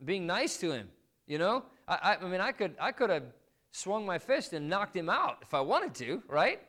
being 0.04 0.26
nice 0.26 0.58
to 0.58 0.70
him. 0.70 0.88
You 1.26 1.38
know, 1.38 1.64
I, 1.88 2.16
I, 2.20 2.24
I 2.24 2.28
mean, 2.28 2.40
I 2.40 2.52
could, 2.52 2.74
I 2.78 2.92
could 2.92 3.08
have 3.08 3.24
swung 3.70 4.04
my 4.04 4.18
fist 4.18 4.52
and 4.52 4.68
knocked 4.68 4.94
him 4.94 5.08
out 5.08 5.38
if 5.40 5.54
I 5.54 5.60
wanted 5.60 5.94
to, 5.96 6.22
right? 6.28 6.60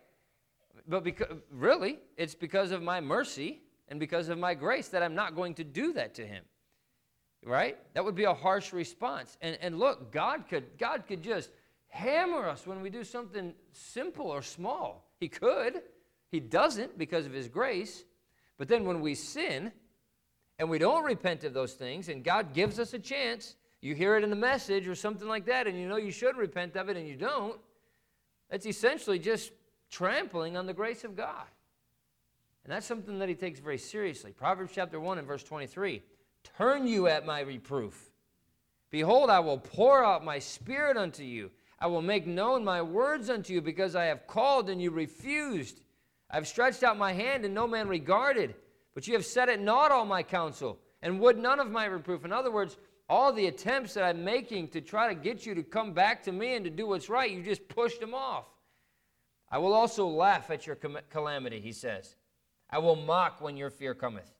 But 0.87 1.03
because, 1.03 1.27
really, 1.51 1.99
it's 2.15 2.35
because 2.35 2.71
of 2.71 2.81
my 2.81 3.01
mercy 3.01 3.61
and 3.87 3.99
because 3.99 4.29
of 4.29 4.37
my 4.37 4.53
grace 4.53 4.87
that 4.89 5.03
I'm 5.03 5.15
not 5.15 5.35
going 5.35 5.53
to 5.55 5.63
do 5.63 5.93
that 5.93 6.15
to 6.15 6.25
him. 6.25 6.43
Right? 7.45 7.77
That 7.93 8.03
would 8.03 8.15
be 8.15 8.23
a 8.23 8.33
harsh 8.33 8.73
response. 8.73 9.37
And, 9.41 9.57
and 9.61 9.77
look, 9.77 10.11
God 10.11 10.45
could, 10.49 10.77
God 10.79 11.03
could 11.07 11.21
just 11.21 11.51
hammer 11.89 12.49
us 12.49 12.65
when 12.65 12.81
we 12.81 12.89
do 12.89 13.03
something 13.03 13.53
simple 13.71 14.27
or 14.27 14.41
small. 14.41 15.11
He 15.19 15.27
could. 15.27 15.81
He 16.31 16.39
doesn't 16.39 16.97
because 16.97 17.25
of 17.27 17.33
His 17.33 17.47
grace. 17.47 18.03
But 18.57 18.67
then 18.67 18.85
when 18.85 18.99
we 18.99 19.13
sin 19.13 19.71
and 20.57 20.69
we 20.69 20.79
don't 20.79 21.03
repent 21.03 21.43
of 21.43 21.53
those 21.53 21.73
things, 21.73 22.09
and 22.09 22.23
God 22.23 22.53
gives 22.53 22.79
us 22.79 22.93
a 22.93 22.99
chance, 22.99 23.55
you 23.81 23.93
hear 23.93 24.17
it 24.17 24.23
in 24.23 24.31
the 24.31 24.35
message 24.35 24.87
or 24.87 24.95
something 24.95 25.27
like 25.27 25.45
that, 25.45 25.67
and 25.67 25.79
you 25.79 25.87
know 25.87 25.97
you 25.97 26.11
should 26.11 26.37
repent 26.37 26.75
of 26.75 26.89
it 26.89 26.97
and 26.97 27.07
you 27.07 27.15
don't, 27.15 27.59
that's 28.49 28.65
essentially 28.65 29.19
just 29.19 29.51
trampling 29.91 30.57
on 30.57 30.65
the 30.65 30.73
grace 30.73 31.03
of 31.03 31.15
God. 31.15 31.45
And 32.65 32.73
that's 32.73 32.85
something 32.85 33.19
that 33.19 33.29
he 33.29 33.35
takes 33.35 33.59
very 33.59 33.77
seriously. 33.77 34.31
Proverbs 34.31 34.73
chapter 34.75 34.99
1 34.99 35.19
and 35.19 35.27
verse 35.27 35.43
23 35.43 36.01
Turn 36.57 36.85
you 36.85 37.07
at 37.07 37.25
my 37.25 37.39
reproof. 37.39 38.11
Behold, 38.91 39.29
I 39.29 39.39
will 39.39 39.57
pour 39.57 40.03
out 40.03 40.25
my 40.25 40.39
spirit 40.39 40.97
unto 40.97 41.23
you 41.23 41.51
I 41.79 41.87
will 41.87 42.01
make 42.01 42.25
known 42.25 42.63
my 42.63 42.81
words 42.81 43.29
unto 43.29 43.53
you 43.53 43.61
because 43.61 43.95
I 43.95 44.05
have 44.05 44.27
called 44.27 44.69
and 44.69 44.81
you 44.81 44.91
refused. 44.91 45.81
I 46.29 46.35
have 46.35 46.47
stretched 46.47 46.83
out 46.83 46.97
my 46.97 47.13
hand 47.13 47.45
and 47.45 47.53
no 47.53 47.67
man 47.67 47.87
regarded. 47.87 48.55
But 48.93 49.07
you 49.07 49.13
have 49.13 49.25
set 49.25 49.49
at 49.49 49.59
naught 49.59 49.91
all 49.91 50.05
my 50.05 50.23
counsel 50.23 50.79
and 51.01 51.19
would 51.19 51.37
none 51.37 51.59
of 51.59 51.69
my 51.69 51.85
reproof. 51.85 52.23
In 52.23 52.31
other 52.31 52.51
words, 52.51 52.77
all 53.09 53.31
the 53.33 53.47
attempts 53.47 53.93
that 53.93 54.03
I'm 54.03 54.23
making 54.23 54.69
to 54.69 54.81
try 54.81 55.13
to 55.13 55.19
get 55.19 55.45
you 55.45 55.53
to 55.53 55.63
come 55.63 55.93
back 55.93 56.23
to 56.23 56.31
me 56.31 56.55
and 56.55 56.63
to 56.63 56.71
do 56.71 56.87
what's 56.87 57.09
right, 57.09 57.29
you 57.29 57.43
just 57.43 57.67
pushed 57.67 57.99
them 57.99 58.13
off. 58.13 58.45
I 59.51 59.57
will 59.57 59.73
also 59.73 60.07
laugh 60.07 60.49
at 60.49 60.65
your 60.65 60.75
calamity, 60.75 61.59
he 61.59 61.71
says. 61.71 62.15
I 62.69 62.79
will 62.79 62.95
mock 62.95 63.41
when 63.41 63.57
your 63.57 63.69
fear 63.69 63.93
cometh. 63.93 64.31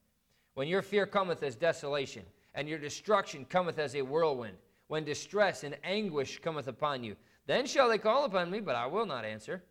When 0.54 0.68
your 0.68 0.82
fear 0.82 1.06
cometh 1.06 1.44
as 1.44 1.56
desolation, 1.56 2.24
and 2.56 2.68
your 2.68 2.80
destruction 2.80 3.46
cometh 3.46 3.78
as 3.78 3.96
a 3.96 4.02
whirlwind 4.02 4.58
when 4.88 5.04
distress 5.04 5.64
and 5.64 5.78
anguish 5.84 6.40
cometh 6.40 6.68
upon 6.68 7.04
you. 7.04 7.16
Then 7.46 7.66
shall 7.66 7.90
they 7.90 7.98
call 7.98 8.26
upon 8.26 8.50
me, 8.50 8.62
but 8.62 8.76
I 8.76 8.88
will 8.88 9.06
not 9.06 9.26
answer. 9.26 9.64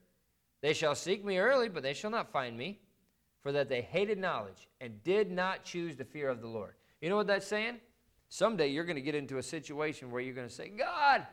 They 0.61 0.73
shall 0.73 0.95
seek 0.95 1.25
me 1.25 1.39
early, 1.39 1.69
but 1.69 1.83
they 1.83 1.95
shall 1.95 2.11
not 2.11 2.31
find 2.31 2.57
me, 2.57 2.81
for 3.43 3.53
that 3.53 3.69
they 3.69 3.83
hated 3.83 4.19
knowledge 4.19 4.69
and 4.81 5.03
did 5.03 5.31
not 5.31 5.65
choose 5.65 5.97
the 5.97 6.05
fear 6.05 6.29
of 6.29 6.41
the 6.41 6.49
Lord. 6.49 6.75
You 7.01 7.09
know 7.11 7.17
what 7.17 7.27
that's 7.27 7.47
saying? 7.47 7.79
Someday 8.29 8.69
you're 8.69 8.85
going 8.85 8.97
to 8.97 9.03
get 9.03 9.15
into 9.15 9.39
a 9.39 9.43
situation 9.43 10.11
where 10.11 10.21
you're 10.21 10.35
going 10.35 10.49
to 10.49 10.55
say, 10.55 10.69
God, 10.69 11.27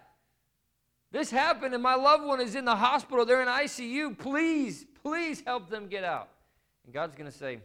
this 1.11 1.31
happened 1.31 1.73
and 1.73 1.83
my 1.83 1.95
loved 1.95 2.25
one 2.25 2.41
is 2.41 2.55
in 2.55 2.65
the 2.65 2.75
hospital. 2.75 3.25
They're 3.25 3.41
in 3.41 3.47
ICU. 3.47 4.17
Please, 4.17 4.85
please 5.01 5.41
help 5.45 5.69
them 5.69 5.87
get 5.87 6.03
out. 6.03 6.29
And 6.91 6.93
God's 6.93 7.15
going 7.15 7.31
to 7.31 7.37
say, 7.37 7.59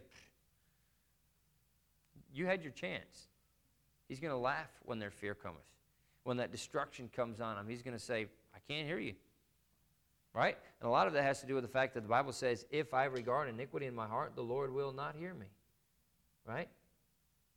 You 2.33 2.45
had 2.45 2.63
your 2.63 2.71
chance. 2.71 3.27
He's 4.07 4.19
going 4.19 4.31
to 4.31 4.37
laugh 4.37 4.71
when 4.85 4.99
their 4.99 5.11
fear 5.11 5.35
cometh 5.35 5.67
when 6.27 6.35
that 6.35 6.51
destruction 6.51 7.09
comes 7.15 7.39
on 7.39 7.57
him, 7.57 7.69
he's 7.69 7.81
going 7.81 7.95
to 7.95 8.03
say, 8.03 8.27
I 8.53 8.59
can't 8.67 8.85
hear 8.85 8.99
you. 8.99 9.13
right? 10.33 10.57
And 10.81 10.87
a 10.89 10.91
lot 10.91 11.07
of 11.07 11.13
that 11.13 11.23
has 11.23 11.39
to 11.39 11.47
do 11.47 11.55
with 11.55 11.63
the 11.63 11.69
fact 11.69 11.93
that 11.93 12.01
the 12.01 12.09
Bible 12.09 12.33
says, 12.33 12.65
if 12.69 12.93
I 12.93 13.05
regard 13.05 13.47
iniquity 13.47 13.85
in 13.85 13.95
my 13.95 14.07
heart, 14.07 14.33
the 14.35 14.41
Lord 14.41 14.73
will 14.73 14.91
not 14.91 15.15
hear 15.17 15.33
me, 15.33 15.45
right? 16.45 16.67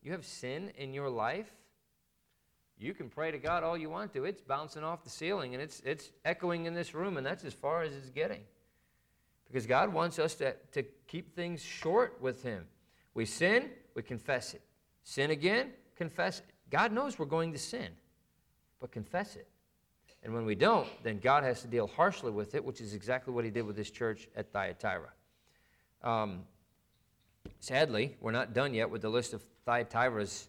You 0.05 0.13
have 0.13 0.25
sin 0.25 0.71
in 0.79 0.95
your 0.95 1.11
life. 1.11 1.51
You 2.79 2.95
can 2.95 3.09
pray 3.09 3.33
to 3.33 3.39
God 3.39 3.65
all 3.65 3.77
you 3.77 3.91
want 3.91 4.13
to. 4.13 4.25
It's 4.25 4.41
bouncing 4.41 4.85
off 4.85 5.03
the 5.03 5.11
ceiling 5.11 5.55
and 5.55 5.61
it's, 5.61 5.83
it's 5.85 6.13
echoing 6.25 6.67
in 6.67 6.73
this 6.73 6.95
room, 6.95 7.17
and 7.17 7.27
that's 7.27 7.45
as 7.45 7.55
far 7.55 7.83
as 7.83 7.93
it's 7.93 8.11
getting. 8.11 8.43
Because 9.51 9.67
God 9.67 9.93
wants 9.93 10.19
us 10.19 10.35
to, 10.37 10.55
to 10.73 10.85
keep 11.09 11.35
things 11.35 11.61
short 11.61 12.19
with 12.21 12.43
Him. 12.43 12.65
We 13.15 13.25
sin, 13.25 13.71
we 13.95 14.03
confess 14.03 14.55
it. 14.55 14.63
Sin 15.03 15.33
again, 15.33 15.71
confess 15.97 16.39
it. 16.39 16.47
God 16.71 16.93
knows 16.93 17.19
we're 17.19 17.27
going 17.27 17.53
to 17.53 17.59
sin, 17.59 17.89
but 18.81 18.93
confess 18.93 19.35
it. 19.35 19.49
And 20.23 20.33
when 20.33 20.45
we 20.45 20.55
don't, 20.55 20.87
then 21.03 21.19
God 21.19 21.43
has 21.43 21.63
to 21.63 21.67
deal 21.67 21.89
harshly 21.89 22.31
with 22.31 22.55
it, 22.55 22.65
which 22.65 22.81
is 22.81 22.95
exactly 22.95 23.35
what 23.35 23.45
He 23.45 23.51
did 23.51 23.63
with 23.63 23.75
this 23.75 23.91
church 23.91 24.29
at 24.37 24.53
Thyatira. 24.53 25.11
Um, 26.03 26.45
sadly, 27.59 28.17
we're 28.21 28.31
not 28.31 28.53
done 28.53 28.73
yet 28.73 28.89
with 28.89 29.03
the 29.03 29.09
list 29.09 29.33
of 29.33 29.43
Thyatira's 29.67 30.49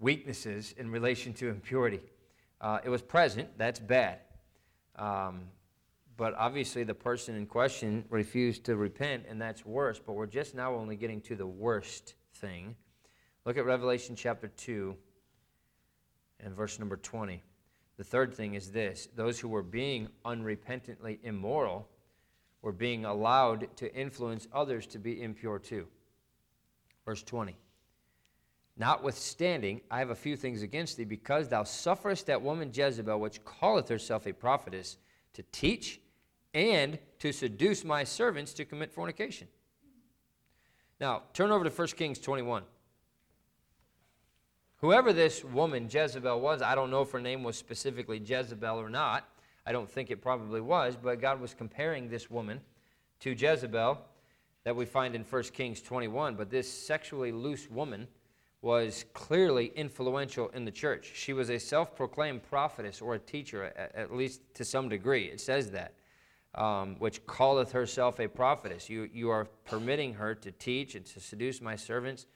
weaknesses 0.00 0.74
in 0.78 0.90
relation 0.90 1.32
to 1.34 1.48
impurity. 1.48 2.00
Uh, 2.60 2.78
it 2.84 2.88
was 2.88 3.02
present, 3.02 3.48
that's 3.56 3.78
bad. 3.78 4.18
Um, 4.96 5.42
but 6.20 6.34
obviously, 6.36 6.84
the 6.84 6.92
person 6.92 7.34
in 7.34 7.46
question 7.46 8.04
refused 8.10 8.64
to 8.64 8.76
repent, 8.76 9.24
and 9.26 9.40
that's 9.40 9.64
worse. 9.64 9.98
But 9.98 10.12
we're 10.12 10.26
just 10.26 10.54
now 10.54 10.74
only 10.74 10.94
getting 10.94 11.22
to 11.22 11.34
the 11.34 11.46
worst 11.46 12.14
thing. 12.34 12.76
Look 13.46 13.56
at 13.56 13.64
Revelation 13.64 14.14
chapter 14.14 14.48
2 14.48 14.94
and 16.40 16.54
verse 16.54 16.78
number 16.78 16.98
20. 16.98 17.42
The 17.96 18.04
third 18.04 18.34
thing 18.34 18.52
is 18.52 18.70
this 18.70 19.08
those 19.16 19.40
who 19.40 19.48
were 19.48 19.62
being 19.62 20.08
unrepentantly 20.26 21.20
immoral 21.22 21.88
were 22.60 22.70
being 22.70 23.06
allowed 23.06 23.74
to 23.78 23.90
influence 23.94 24.46
others 24.52 24.86
to 24.88 24.98
be 24.98 25.22
impure 25.22 25.58
too. 25.58 25.86
Verse 27.06 27.22
20. 27.22 27.56
Notwithstanding, 28.76 29.80
I 29.90 30.00
have 30.00 30.10
a 30.10 30.14
few 30.14 30.36
things 30.36 30.60
against 30.60 30.98
thee, 30.98 31.04
because 31.04 31.48
thou 31.48 31.64
sufferest 31.64 32.26
that 32.26 32.42
woman 32.42 32.72
Jezebel, 32.74 33.18
which 33.18 33.40
calleth 33.46 33.88
herself 33.88 34.26
a 34.26 34.34
prophetess, 34.34 34.98
to 35.32 35.42
teach 35.50 35.98
and 36.54 36.98
to 37.18 37.32
seduce 37.32 37.84
my 37.84 38.04
servants 38.04 38.52
to 38.54 38.64
commit 38.64 38.92
fornication. 38.92 39.48
Now, 41.00 41.22
turn 41.32 41.50
over 41.50 41.64
to 41.64 41.70
1 41.70 41.88
Kings 41.88 42.18
21. 42.18 42.62
Whoever 44.76 45.12
this 45.12 45.44
woman, 45.44 45.88
Jezebel, 45.90 46.40
was, 46.40 46.62
I 46.62 46.74
don't 46.74 46.90
know 46.90 47.02
if 47.02 47.10
her 47.10 47.20
name 47.20 47.42
was 47.42 47.56
specifically 47.56 48.18
Jezebel 48.18 48.78
or 48.78 48.88
not. 48.88 49.28
I 49.66 49.72
don't 49.72 49.88
think 49.88 50.10
it 50.10 50.22
probably 50.22 50.60
was, 50.60 50.96
but 50.96 51.20
God 51.20 51.40
was 51.40 51.54
comparing 51.54 52.08
this 52.08 52.30
woman 52.30 52.60
to 53.20 53.34
Jezebel 53.34 53.98
that 54.64 54.74
we 54.74 54.86
find 54.86 55.14
in 55.14 55.22
1 55.22 55.42
Kings 55.54 55.82
21. 55.82 56.34
But 56.34 56.50
this 56.50 56.70
sexually 56.70 57.30
loose 57.30 57.70
woman 57.70 58.08
was 58.62 59.04
clearly 59.14 59.72
influential 59.74 60.48
in 60.50 60.64
the 60.64 60.70
church. 60.70 61.12
She 61.14 61.32
was 61.32 61.50
a 61.50 61.58
self 61.58 61.94
proclaimed 61.94 62.42
prophetess 62.42 63.00
or 63.00 63.14
a 63.14 63.18
teacher, 63.18 63.72
at, 63.94 64.14
least 64.14 64.42
to 64.54 64.64
some 64.64 64.88
degree. 64.88 65.24
It 65.24 65.40
says 65.40 65.70
that, 65.70 65.94
um, 66.54 66.96
which 66.98 67.26
calleth 67.26 67.72
herself 67.72 68.20
a 68.20 68.28
prophetess. 68.28 68.88
You, 68.88 69.08
you 69.12 69.30
are 69.30 69.46
permitting 69.64 70.14
her 70.14 70.34
to 70.36 70.50
teach 70.50 70.94
and 70.94 71.04
to 71.06 71.20
seduce 71.20 71.60
my 71.60 71.76
servants 71.76 72.26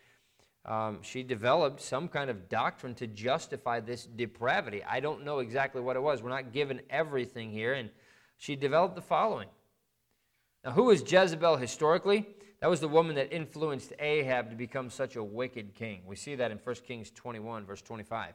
um, 0.67 1.01
she 1.03 1.23
developed 1.23 1.83
some 1.83 2.09
kind 2.09 2.31
of 2.31 2.49
doctrine 2.49 2.95
to 2.95 3.07
justify 3.07 3.81
this 3.81 4.07
depravity. 4.07 4.83
I 4.83 5.01
don't 5.01 5.25
know 5.25 5.41
exactly 5.41 5.83
what 5.83 5.97
it 5.97 6.03
was. 6.03 6.23
We're 6.23 6.31
not 6.31 6.53
given 6.53 6.81
everything 6.89 7.51
here. 7.51 7.75
And 7.75 7.91
she 8.39 8.57
developed 8.57 8.95
the 8.95 9.03
following. 9.03 9.49
Now, 10.65 10.71
who 10.71 10.85
was 10.85 11.01
Jezebel 11.11 11.57
historically? 11.59 12.27
That 12.61 12.71
was 12.71 12.81
the 12.81 12.89
woman 12.89 13.17
that 13.17 13.31
influenced 13.31 13.93
Ahab 13.99 14.49
to 14.49 14.57
become 14.57 14.89
such 14.89 15.17
a 15.17 15.23
wicked 15.23 15.75
king. 15.75 16.01
We 16.07 16.17
see 16.17 16.35
that 16.37 16.51
in 16.51 16.57
1 16.57 16.77
Kings 16.87 17.11
21, 17.11 17.67
verse 17.67 17.83
25. 17.83 18.33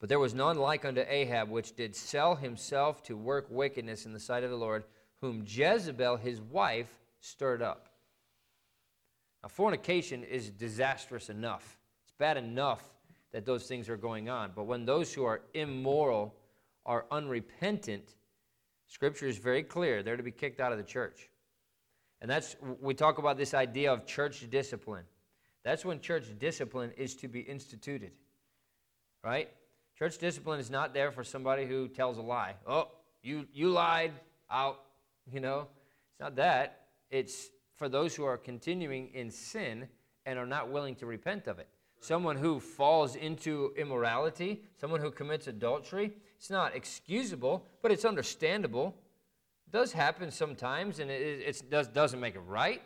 But 0.00 0.08
there 0.08 0.18
was 0.18 0.34
none 0.34 0.56
like 0.56 0.84
unto 0.84 1.02
Ahab, 1.08 1.50
which 1.50 1.74
did 1.74 1.96
sell 1.96 2.36
himself 2.36 3.02
to 3.04 3.16
work 3.16 3.46
wickedness 3.50 4.06
in 4.06 4.12
the 4.12 4.20
sight 4.20 4.44
of 4.44 4.50
the 4.50 4.56
Lord, 4.56 4.84
whom 5.20 5.44
Jezebel 5.46 6.16
his 6.16 6.40
wife 6.40 6.88
stirred 7.20 7.62
up. 7.62 7.88
Now, 9.42 9.48
fornication 9.48 10.22
is 10.24 10.50
disastrous 10.50 11.30
enough. 11.30 11.78
It's 12.04 12.14
bad 12.16 12.36
enough 12.36 12.82
that 13.32 13.44
those 13.44 13.66
things 13.66 13.88
are 13.88 13.96
going 13.96 14.28
on. 14.28 14.52
But 14.54 14.64
when 14.64 14.84
those 14.84 15.12
who 15.12 15.24
are 15.24 15.42
immoral 15.54 16.34
are 16.86 17.06
unrepentant, 17.10 18.14
Scripture 18.86 19.26
is 19.26 19.36
very 19.36 19.62
clear. 19.62 20.02
They're 20.02 20.16
to 20.16 20.22
be 20.22 20.30
kicked 20.30 20.60
out 20.60 20.72
of 20.72 20.78
the 20.78 20.84
church. 20.84 21.28
And 22.20 22.30
that's, 22.30 22.56
we 22.80 22.94
talk 22.94 23.18
about 23.18 23.36
this 23.36 23.52
idea 23.54 23.92
of 23.92 24.06
church 24.06 24.48
discipline. 24.50 25.04
That's 25.62 25.84
when 25.84 26.00
church 26.00 26.26
discipline 26.38 26.92
is 26.96 27.14
to 27.16 27.28
be 27.28 27.40
instituted. 27.40 28.12
Right? 29.22 29.50
Church 29.98 30.18
discipline 30.18 30.60
is 30.60 30.70
not 30.70 30.94
there 30.94 31.10
for 31.10 31.24
somebody 31.24 31.66
who 31.66 31.88
tells 31.88 32.18
a 32.18 32.22
lie. 32.22 32.54
Oh, 32.68 32.88
you, 33.20 33.46
you 33.52 33.70
lied, 33.70 34.12
out. 34.48 34.80
You 35.30 35.40
know? 35.40 35.66
It's 36.12 36.20
not 36.20 36.36
that. 36.36 36.82
It's 37.10 37.48
for 37.76 37.88
those 37.88 38.14
who 38.14 38.24
are 38.24 38.36
continuing 38.36 39.08
in 39.12 39.28
sin 39.30 39.88
and 40.24 40.38
are 40.38 40.46
not 40.46 40.70
willing 40.70 40.94
to 40.96 41.06
repent 41.06 41.48
of 41.48 41.58
it. 41.58 41.68
Someone 42.00 42.36
who 42.36 42.60
falls 42.60 43.16
into 43.16 43.72
immorality, 43.76 44.62
someone 44.80 45.00
who 45.00 45.10
commits 45.10 45.48
adultery, 45.48 46.12
it's 46.36 46.48
not 46.48 46.76
excusable, 46.76 47.66
but 47.82 47.90
it's 47.90 48.04
understandable. 48.04 48.94
It 49.66 49.72
does 49.72 49.90
happen 49.90 50.30
sometimes, 50.30 51.00
and 51.00 51.10
it, 51.10 51.68
does, 51.68 51.88
doesn't 51.88 52.20
make 52.20 52.36
it 52.36 52.42
right. 52.46 52.82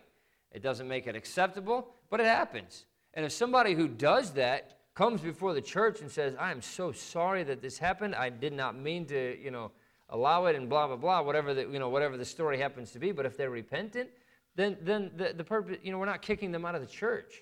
It 0.50 0.62
doesn't 0.62 0.88
make 0.88 1.06
it 1.06 1.14
acceptable, 1.14 1.88
but 2.08 2.20
it 2.20 2.26
happens. 2.26 2.86
And 3.12 3.26
if 3.26 3.32
somebody 3.32 3.74
who 3.74 3.86
does 3.86 4.30
that 4.32 4.78
comes 4.94 5.20
before 5.20 5.54
the 5.54 5.60
church 5.60 6.00
and 6.00 6.10
says, 6.10 6.34
I 6.38 6.50
am 6.50 6.60
so 6.60 6.92
sorry 6.92 7.44
that 7.44 7.62
this 7.62 7.78
happened, 7.78 8.14
I 8.14 8.28
did 8.28 8.52
not 8.52 8.76
mean 8.76 9.06
to, 9.06 9.40
you 9.42 9.50
know, 9.50 9.70
allow 10.10 10.46
it 10.46 10.56
and 10.56 10.68
blah, 10.68 10.86
blah, 10.86 10.96
blah, 10.96 11.22
whatever 11.22 11.54
the, 11.54 11.62
you 11.62 11.78
know, 11.78 11.88
whatever 11.88 12.16
the 12.16 12.24
story 12.24 12.58
happens 12.58 12.90
to 12.92 12.98
be, 12.98 13.12
but 13.12 13.24
if 13.24 13.36
they're 13.36 13.50
repentant, 13.50 14.10
then, 14.54 14.76
then 14.82 15.10
the, 15.16 15.32
the 15.34 15.44
purpose, 15.44 15.78
you 15.82 15.90
know, 15.90 15.98
we're 15.98 16.06
not 16.06 16.20
kicking 16.20 16.52
them 16.52 16.66
out 16.66 16.74
of 16.74 16.82
the 16.82 16.86
church. 16.86 17.40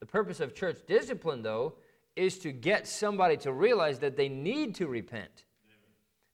The 0.00 0.06
purpose 0.06 0.40
of 0.40 0.54
church 0.54 0.80
discipline, 0.86 1.42
though, 1.42 1.74
is 2.14 2.38
to 2.40 2.52
get 2.52 2.86
somebody 2.86 3.38
to 3.38 3.52
realize 3.52 3.98
that 4.00 4.16
they 4.16 4.28
need 4.28 4.74
to 4.74 4.86
repent. 4.86 5.44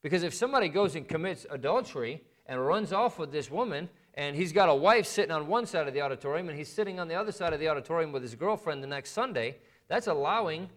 Because 0.03 0.25
if 0.25 0.35
somebody 0.35 0.69
goes 0.69 0.97
and 0.97 1.07
commits 1.07 1.47
adultery 1.51 2.23
and 2.47 2.65
runs 2.65 2.93
off 2.93 3.19
with 3.19 3.31
this 3.31 3.51
woman, 3.51 3.89
and 4.15 4.35
he's 4.35 4.53
got 4.53 4.69
a 4.69 4.75
wife 4.75 5.07
sitting 5.07 5.31
on 5.31 5.47
one 5.47 5.67
side 5.67 5.87
of 5.87 5.95
the 5.95 6.01
auditorium, 6.01 6.49
and 6.49 6.59
he's 6.59 6.73
sitting 6.73 6.99
on 6.99 7.07
the 7.07 7.15
other 7.15 7.31
side 7.31 7.53
of 7.53 7.61
the 7.61 7.69
auditorium 7.69 8.11
with 8.11 8.23
his 8.23 8.35
girlfriend 8.35 8.83
the 8.83 8.89
next 8.89 9.13
Sunday, 9.13 9.57
that's 9.89 10.07
allowing 10.07 10.69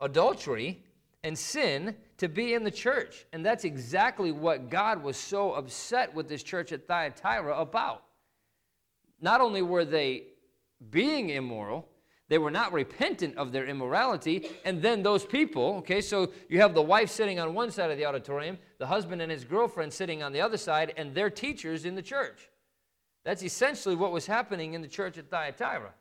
adultery 0.00 0.82
and 1.24 1.38
sin 1.38 1.94
to 2.18 2.28
be 2.28 2.54
in 2.54 2.64
the 2.64 2.70
church. 2.70 3.26
And 3.32 3.44
that's 3.44 3.64
exactly 3.64 4.32
what 4.32 4.70
God 4.70 5.02
was 5.02 5.16
so 5.16 5.52
upset 5.52 6.14
with 6.14 6.28
this 6.28 6.42
church 6.42 6.72
at 6.72 6.86
Thyatira 6.86 7.58
about 7.58 8.04
not 9.20 9.40
only 9.40 9.62
were 9.62 9.84
they 9.84 10.24
being 10.90 11.30
immoral, 11.30 11.88
they 12.28 12.38
were 12.38 12.50
not 12.50 12.72
repentant 12.72 13.36
of 13.36 13.52
their 13.52 13.66
immorality. 13.66 14.48
And 14.64 14.80
then 14.80 15.02
those 15.02 15.24
people, 15.24 15.76
okay, 15.78 16.00
so 16.00 16.32
you 16.48 16.60
have 16.60 16.74
the 16.74 16.82
wife 16.82 17.10
sitting 17.10 17.38
on 17.38 17.54
one 17.54 17.70
side 17.70 17.90
of 17.90 17.98
the 17.98 18.06
auditorium, 18.06 18.58
the 18.78 18.86
husband 18.86 19.20
and 19.22 19.30
his 19.30 19.44
girlfriend 19.44 19.92
sitting 19.92 20.22
on 20.22 20.32
the 20.32 20.40
other 20.40 20.56
side, 20.56 20.94
and 20.96 21.14
they're 21.14 21.30
teachers 21.30 21.84
in 21.84 21.94
the 21.94 22.02
church. 22.02 22.48
That's 23.24 23.42
essentially 23.42 23.94
what 23.94 24.12
was 24.12 24.26
happening 24.26 24.74
in 24.74 24.82
the 24.82 24.88
church 24.88 25.18
at 25.18 25.30
Thyatira. 25.30 25.92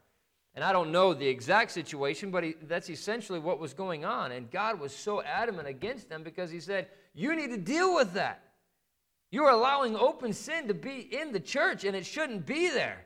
And 0.53 0.63
I 0.65 0.73
don't 0.73 0.91
know 0.91 1.13
the 1.13 1.27
exact 1.27 1.71
situation, 1.71 2.29
but 2.29 2.43
he, 2.43 2.55
that's 2.63 2.89
essentially 2.89 3.39
what 3.39 3.59
was 3.59 3.73
going 3.73 4.03
on. 4.03 4.33
And 4.33 4.51
God 4.51 4.79
was 4.79 4.93
so 4.93 5.21
adamant 5.21 5.67
against 5.67 6.09
them 6.09 6.23
because 6.23 6.51
he 6.51 6.59
said, 6.59 6.87
You 7.13 7.35
need 7.35 7.51
to 7.51 7.57
deal 7.57 7.95
with 7.95 8.13
that. 8.13 8.43
You're 9.31 9.49
allowing 9.49 9.95
open 9.95 10.33
sin 10.33 10.67
to 10.67 10.73
be 10.73 11.07
in 11.11 11.31
the 11.31 11.39
church, 11.39 11.85
and 11.85 11.95
it 11.95 12.05
shouldn't 12.05 12.45
be 12.45 12.69
there. 12.69 13.05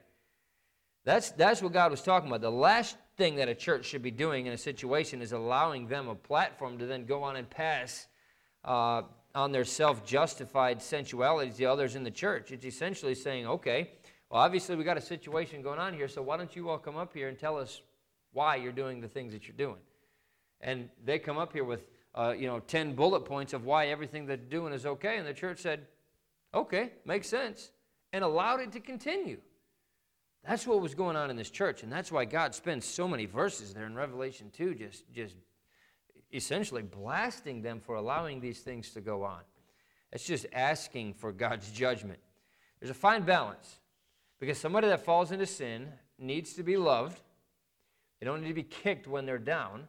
That's, 1.03 1.29
that's 1.31 1.61
what 1.61 1.71
God 1.71 1.91
was 1.91 2.01
talking 2.01 2.29
about. 2.29 2.41
The 2.41 2.49
last 2.49 2.97
thing 3.15 3.35
that 3.35 3.47
a 3.47 3.53
church 3.53 3.85
should 3.85 4.01
be 4.01 4.09
doing 4.09 4.47
in 4.47 4.53
a 4.53 4.57
situation 4.57 5.21
is 5.21 5.33
allowing 5.33 5.87
them 5.87 6.07
a 6.07 6.15
platform 6.15 6.79
to 6.79 6.87
then 6.87 7.05
go 7.05 7.21
on 7.21 7.35
and 7.35 7.47
pass 7.47 8.07
uh, 8.63 9.03
on 9.35 9.51
their 9.51 9.65
self 9.65 10.03
justified 10.03 10.81
sensuality 10.81 11.51
to 11.51 11.65
others 11.65 11.95
in 11.95 12.03
the 12.03 12.11
church. 12.11 12.51
It's 12.51 12.65
essentially 12.65 13.13
saying, 13.13 13.45
okay, 13.45 13.91
well, 14.29 14.41
obviously 14.41 14.75
we 14.75 14.83
got 14.83 14.97
a 14.97 15.01
situation 15.01 15.61
going 15.61 15.79
on 15.79 15.93
here, 15.93 16.07
so 16.07 16.21
why 16.21 16.37
don't 16.37 16.55
you 16.55 16.69
all 16.69 16.77
come 16.77 16.97
up 16.97 17.13
here 17.13 17.29
and 17.29 17.37
tell 17.37 17.57
us 17.57 17.81
why 18.33 18.55
you're 18.55 18.71
doing 18.71 19.01
the 19.01 19.07
things 19.07 19.33
that 19.33 19.47
you're 19.47 19.57
doing? 19.57 19.81
And 20.61 20.89
they 21.03 21.19
come 21.19 21.37
up 21.37 21.53
here 21.53 21.63
with, 21.63 21.85
uh, 22.15 22.33
you 22.37 22.47
know, 22.47 22.59
10 22.59 22.95
bullet 22.95 23.21
points 23.21 23.53
of 23.53 23.65
why 23.65 23.87
everything 23.87 24.25
they're 24.25 24.37
doing 24.37 24.73
is 24.73 24.85
okay. 24.85 25.17
And 25.17 25.27
the 25.27 25.33
church 25.33 25.59
said, 25.59 25.85
okay, 26.53 26.91
makes 27.05 27.27
sense, 27.27 27.71
and 28.13 28.23
allowed 28.23 28.61
it 28.61 28.71
to 28.71 28.79
continue. 28.79 29.39
That's 30.47 30.65
what 30.65 30.79
was 30.79 30.93
going 30.93 31.15
on 31.15 31.29
in 31.29 31.35
this 31.35 31.49
church, 31.49 31.83
and 31.83 31.91
that's 31.91 32.11
why 32.11 32.25
God 32.25 32.53
spends 32.53 32.85
so 32.85 33.07
many 33.07 33.25
verses 33.25 33.73
there 33.73 33.85
in 33.85 33.95
Revelation 33.95 34.51
2 34.55 34.75
just, 34.75 35.03
just 35.11 35.35
essentially 36.31 36.83
blasting 36.83 37.61
them 37.61 37.79
for 37.79 37.95
allowing 37.95 38.39
these 38.39 38.59
things 38.59 38.91
to 38.91 39.01
go 39.01 39.23
on. 39.23 39.41
It's 40.11 40.25
just 40.25 40.45
asking 40.53 41.15
for 41.15 41.31
God's 41.31 41.71
judgment. 41.71 42.19
There's 42.79 42.91
a 42.91 42.93
fine 42.93 43.23
balance 43.23 43.79
because 44.39 44.57
somebody 44.57 44.87
that 44.87 45.03
falls 45.03 45.31
into 45.31 45.45
sin 45.45 45.87
needs 46.17 46.53
to 46.53 46.63
be 46.63 46.77
loved. 46.77 47.19
They 48.19 48.25
don't 48.25 48.41
need 48.41 48.49
to 48.49 48.53
be 48.53 48.63
kicked 48.63 49.07
when 49.07 49.25
they're 49.25 49.37
down. 49.37 49.87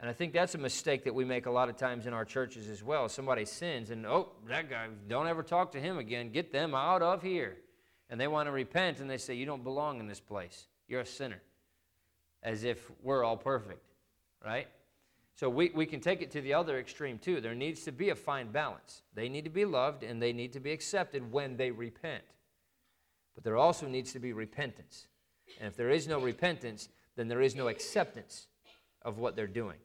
And 0.00 0.08
I 0.08 0.12
think 0.12 0.32
that's 0.32 0.54
a 0.54 0.58
mistake 0.58 1.04
that 1.04 1.14
we 1.14 1.24
make 1.24 1.46
a 1.46 1.50
lot 1.50 1.68
of 1.68 1.76
times 1.76 2.06
in 2.06 2.12
our 2.12 2.24
churches 2.24 2.68
as 2.68 2.84
well. 2.84 3.08
Somebody 3.08 3.44
sins 3.44 3.90
and, 3.90 4.06
oh, 4.06 4.30
that 4.46 4.70
guy, 4.70 4.86
don't 5.08 5.26
ever 5.26 5.42
talk 5.42 5.72
to 5.72 5.80
him 5.80 5.98
again. 5.98 6.30
Get 6.30 6.52
them 6.52 6.74
out 6.74 7.02
of 7.02 7.22
here. 7.22 7.56
And 8.08 8.20
they 8.20 8.28
want 8.28 8.46
to 8.46 8.52
repent 8.52 9.00
and 9.00 9.10
they 9.10 9.18
say, 9.18 9.34
you 9.34 9.44
don't 9.44 9.64
belong 9.64 9.98
in 9.98 10.06
this 10.06 10.20
place. 10.20 10.68
You're 10.86 11.00
a 11.00 11.06
sinner. 11.06 11.42
As 12.42 12.62
if 12.62 12.90
we're 13.02 13.24
all 13.24 13.36
perfect, 13.36 13.84
right? 14.44 14.68
So 15.34 15.48
we, 15.48 15.70
we 15.74 15.84
can 15.84 16.00
take 16.00 16.22
it 16.22 16.30
to 16.32 16.40
the 16.40 16.54
other 16.54 16.78
extreme 16.78 17.18
too. 17.18 17.40
There 17.40 17.54
needs 17.54 17.82
to 17.84 17.92
be 17.92 18.10
a 18.10 18.14
fine 18.14 18.52
balance. 18.52 19.02
They 19.14 19.28
need 19.28 19.44
to 19.44 19.50
be 19.50 19.64
loved 19.64 20.04
and 20.04 20.22
they 20.22 20.32
need 20.32 20.52
to 20.52 20.60
be 20.60 20.70
accepted 20.70 21.30
when 21.32 21.56
they 21.56 21.72
repent. 21.72 22.22
But 23.38 23.44
there 23.44 23.56
also 23.56 23.86
needs 23.86 24.12
to 24.14 24.18
be 24.18 24.32
repentance. 24.32 25.06
And 25.60 25.68
if 25.68 25.76
there 25.76 25.90
is 25.90 26.08
no 26.08 26.18
repentance, 26.18 26.88
then 27.14 27.28
there 27.28 27.40
is 27.40 27.54
no 27.54 27.68
acceptance 27.68 28.48
of 29.02 29.18
what 29.18 29.36
they're 29.36 29.46
doing 29.46 29.78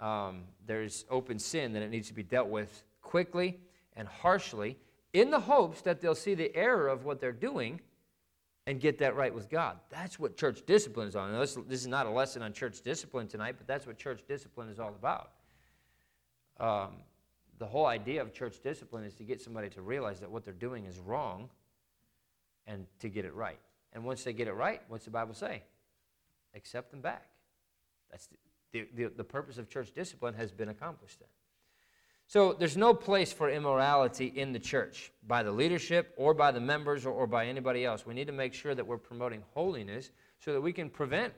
um, 0.00 0.44
there's 0.66 1.04
open 1.10 1.38
sin, 1.38 1.72
then 1.72 1.82
it 1.82 1.90
needs 1.90 2.08
to 2.08 2.14
be 2.14 2.22
dealt 2.22 2.48
with 2.48 2.84
quickly 3.02 3.58
and 3.96 4.06
harshly 4.06 4.76
in 5.12 5.30
the 5.30 5.40
hopes 5.40 5.80
that 5.82 6.00
they'll 6.00 6.14
see 6.14 6.34
the 6.34 6.54
error 6.54 6.88
of 6.88 7.04
what 7.04 7.20
they're 7.20 7.32
doing 7.32 7.80
and 8.66 8.80
get 8.80 8.98
that 8.98 9.16
right 9.16 9.34
with 9.34 9.48
God. 9.48 9.78
That's 9.90 10.18
what 10.18 10.36
church 10.36 10.64
discipline 10.66 11.08
is 11.08 11.16
on. 11.16 11.32
This, 11.32 11.54
this, 11.66 11.80
is 11.80 11.86
not 11.86 12.06
a 12.06 12.10
lesson 12.10 12.42
on 12.42 12.52
church 12.52 12.82
discipline 12.82 13.26
tonight, 13.26 13.54
but 13.56 13.66
that's 13.66 13.86
what 13.86 13.96
church 13.96 14.20
discipline 14.28 14.68
is 14.68 14.78
all 14.78 14.94
about. 14.94 15.30
Um, 16.60 16.96
the 17.58 17.66
whole 17.66 17.86
idea 17.86 18.20
of 18.20 18.32
church 18.32 18.60
discipline 18.62 19.04
is 19.04 19.14
to 19.14 19.24
get 19.24 19.40
somebody 19.40 19.70
to 19.70 19.80
realize 19.80 20.20
that 20.20 20.30
what 20.30 20.44
they're 20.44 20.52
doing 20.52 20.84
is 20.84 20.98
wrong 20.98 21.48
and 22.68 22.86
to 23.00 23.08
get 23.08 23.24
it 23.24 23.34
right. 23.34 23.58
And 23.92 24.04
once 24.04 24.22
they 24.22 24.32
get 24.32 24.46
it 24.46 24.52
right, 24.52 24.80
what's 24.88 25.06
the 25.06 25.10
Bible 25.10 25.34
say? 25.34 25.62
Accept 26.54 26.92
them 26.92 27.00
back. 27.00 27.26
That's 28.10 28.28
the, 28.72 28.86
the, 28.94 29.06
the, 29.16 29.24
purpose 29.24 29.58
of 29.58 29.68
church 29.68 29.92
discipline 29.94 30.34
has 30.34 30.52
been 30.52 30.68
accomplished 30.68 31.18
then. 31.18 31.28
So 32.26 32.52
there's 32.52 32.76
no 32.76 32.92
place 32.92 33.32
for 33.32 33.50
immorality 33.50 34.26
in 34.26 34.52
the 34.52 34.58
church 34.58 35.10
by 35.26 35.42
the 35.42 35.50
leadership 35.50 36.12
or 36.16 36.34
by 36.34 36.52
the 36.52 36.60
members 36.60 37.06
or, 37.06 37.10
or 37.10 37.26
by 37.26 37.46
anybody 37.46 37.86
else. 37.86 38.04
We 38.04 38.12
need 38.12 38.26
to 38.26 38.32
make 38.32 38.52
sure 38.52 38.74
that 38.74 38.86
we're 38.86 38.98
promoting 38.98 39.42
holiness 39.54 40.10
so 40.38 40.52
that 40.52 40.60
we 40.60 40.74
can 40.74 40.90
prevent 40.90 41.32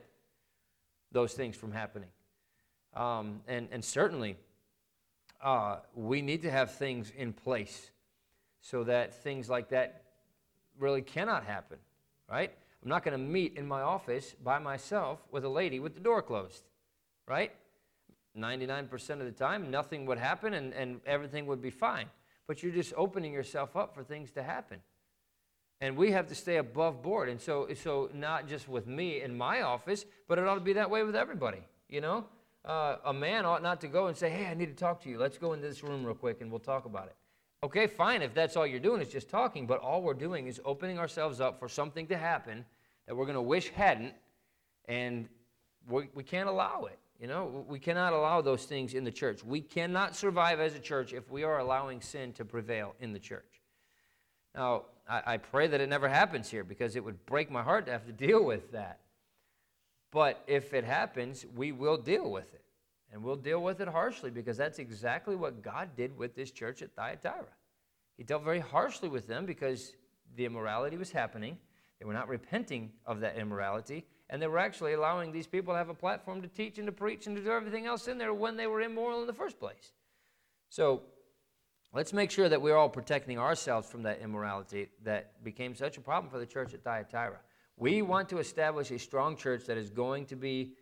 those 1.13 1.33
things 1.33 1.55
from 1.55 1.71
happening. 1.71 2.09
Um, 2.93 3.39
and, 3.47 3.69
and 3.71 3.83
certainly, 3.83 4.35
uh, 5.41 5.77
we 5.95 6.21
need 6.21 6.41
to 6.41 6.51
have 6.51 6.75
things 6.75 7.11
in 7.15 7.31
place 7.31 7.91
so 8.59 8.83
that 8.83 9.23
things 9.23 9.49
like 9.49 9.69
that 9.69 10.03
really 10.77 11.01
cannot 11.01 11.43
happen, 11.43 11.77
right? 12.29 12.51
I'm 12.83 12.89
not 12.89 13.03
going 13.03 13.17
to 13.17 13.23
meet 13.23 13.57
in 13.57 13.67
my 13.67 13.81
office 13.81 14.35
by 14.43 14.59
myself 14.59 15.19
with 15.31 15.43
a 15.45 15.49
lady 15.49 15.79
with 15.79 15.93
the 15.93 15.99
door 15.99 16.21
closed 16.21 16.63
right? 17.31 17.53
99% 18.37 19.09
of 19.11 19.19
the 19.19 19.31
time, 19.31 19.71
nothing 19.71 20.05
would 20.05 20.17
happen 20.17 20.53
and, 20.53 20.73
and 20.73 21.01
everything 21.05 21.45
would 21.47 21.61
be 21.61 21.69
fine. 21.69 22.07
But 22.47 22.61
you're 22.61 22.73
just 22.73 22.93
opening 22.97 23.33
yourself 23.33 23.75
up 23.75 23.95
for 23.95 24.03
things 24.03 24.31
to 24.31 24.43
happen. 24.43 24.79
And 25.79 25.95
we 25.95 26.11
have 26.11 26.27
to 26.27 26.35
stay 26.35 26.57
above 26.57 27.01
board. 27.01 27.29
And 27.29 27.39
so, 27.39 27.67
so 27.73 28.09
not 28.13 28.47
just 28.47 28.67
with 28.67 28.85
me 28.85 29.21
in 29.21 29.35
my 29.35 29.61
office, 29.61 30.05
but 30.27 30.37
it 30.37 30.47
ought 30.47 30.55
to 30.55 30.61
be 30.61 30.73
that 30.73 30.89
way 30.89 31.03
with 31.03 31.15
everybody. 31.15 31.63
You 31.89 32.01
know, 32.01 32.25
uh, 32.65 32.97
a 33.05 33.13
man 33.13 33.45
ought 33.45 33.63
not 33.63 33.81
to 33.81 33.87
go 33.87 34.07
and 34.07 34.15
say, 34.15 34.29
hey, 34.29 34.45
I 34.45 34.53
need 34.53 34.67
to 34.67 34.75
talk 34.75 35.01
to 35.03 35.09
you. 35.09 35.17
Let's 35.17 35.37
go 35.37 35.53
into 35.53 35.67
this 35.67 35.83
room 35.83 36.05
real 36.05 36.15
quick 36.15 36.41
and 36.41 36.51
we'll 36.51 36.59
talk 36.59 36.85
about 36.85 37.07
it. 37.07 37.15
Okay, 37.63 37.85
fine, 37.85 38.23
if 38.23 38.33
that's 38.33 38.57
all 38.57 38.65
you're 38.65 38.79
doing 38.79 39.01
is 39.01 39.09
just 39.09 39.29
talking, 39.29 39.67
but 39.67 39.79
all 39.79 40.01
we're 40.01 40.15
doing 40.15 40.47
is 40.47 40.59
opening 40.65 40.97
ourselves 40.97 41.39
up 41.39 41.59
for 41.59 41.69
something 41.69 42.07
to 42.07 42.17
happen 42.17 42.65
that 43.05 43.15
we're 43.15 43.25
going 43.25 43.35
to 43.35 43.41
wish 43.41 43.69
hadn't, 43.69 44.15
and 44.85 45.29
we, 45.87 46.09
we 46.15 46.23
can't 46.23 46.49
allow 46.49 46.85
it. 46.85 46.97
You 47.19 47.27
know, 47.27 47.63
we 47.67 47.77
cannot 47.77 48.13
allow 48.13 48.41
those 48.41 48.65
things 48.65 48.95
in 48.95 49.03
the 49.03 49.11
church. 49.11 49.43
We 49.43 49.61
cannot 49.61 50.15
survive 50.15 50.59
as 50.59 50.73
a 50.73 50.79
church 50.79 51.13
if 51.13 51.29
we 51.29 51.43
are 51.43 51.59
allowing 51.59 52.01
sin 52.01 52.33
to 52.33 52.45
prevail 52.45 52.95
in 52.99 53.13
the 53.13 53.19
church. 53.19 53.61
Now, 54.55 54.85
I, 55.07 55.21
I, 55.33 55.37
pray 55.37 55.67
that 55.67 55.79
it 55.79 55.87
never 55.87 56.09
happens 56.09 56.49
here 56.49 56.63
because 56.63 56.95
it 56.95 57.03
would 57.03 57.23
break 57.27 57.51
my 57.51 57.61
heart 57.61 57.85
to 57.85 57.91
have 57.91 58.07
to 58.07 58.11
deal 58.27 58.43
with 58.43 58.71
that. 58.71 59.01
But 60.11 60.43
if 60.47 60.73
it 60.73 60.83
happens, 60.83 61.45
we 61.55 61.71
will 61.71 61.97
deal 61.97 62.31
with 62.31 62.51
it. 62.55 62.63
And 63.11 63.21
we'll 63.21 63.35
deal 63.35 63.61
with 63.61 63.81
it 63.81 63.87
harshly 63.87 64.31
because 64.31 64.57
that's 64.57 64.79
exactly 64.79 65.35
what 65.35 65.61
God 65.61 65.89
did 65.97 66.17
with 66.17 66.35
this 66.35 66.51
church 66.51 66.81
at 66.81 66.95
Thyatira. 66.95 67.45
He 68.17 68.23
dealt 68.23 68.43
very 68.43 68.59
harshly 68.59 69.09
with 69.09 69.27
them 69.27 69.45
because 69.45 69.95
the 70.35 70.45
immorality 70.45 70.97
was 70.97 71.11
happening. 71.11 71.57
They 71.99 72.05
were 72.05 72.13
not 72.13 72.29
repenting 72.29 72.91
of 73.05 73.19
that 73.19 73.35
immorality, 73.35 74.05
and 74.29 74.41
they 74.41 74.47
were 74.47 74.57
actually 74.57 74.93
allowing 74.93 75.31
these 75.31 75.45
people 75.45 75.73
to 75.73 75.77
have 75.77 75.89
a 75.89 75.93
platform 75.93 76.41
to 76.41 76.47
teach 76.47 76.77
and 76.77 76.87
to 76.87 76.91
preach 76.91 77.27
and 77.27 77.35
to 77.35 77.43
do 77.43 77.51
everything 77.51 77.85
else 77.85 78.07
in 78.07 78.17
there 78.17 78.33
when 78.33 78.55
they 78.55 78.67
were 78.67 78.81
immoral 78.81 79.21
in 79.21 79.27
the 79.27 79.33
first 79.33 79.59
place. 79.59 79.91
So 80.69 81.03
let's 81.93 82.13
make 82.13 82.31
sure 82.31 82.47
that 82.47 82.61
we're 82.61 82.77
all 82.77 82.89
protecting 82.89 83.37
ourselves 83.37 83.89
from 83.89 84.03
that 84.03 84.19
immorality 84.19 84.89
that 85.03 85.43
became 85.43 85.75
such 85.75 85.97
a 85.97 86.01
problem 86.01 86.31
for 86.31 86.39
the 86.39 86.45
church 86.45 86.73
at 86.73 86.83
Thyatira. 86.83 87.39
We 87.75 88.01
want 88.01 88.29
to 88.29 88.39
establish 88.39 88.89
a 88.91 88.99
strong 88.99 89.35
church 89.35 89.65
that 89.65 89.77
is 89.77 89.89
going 89.89 90.25
to 90.27 90.35
be 90.35 90.73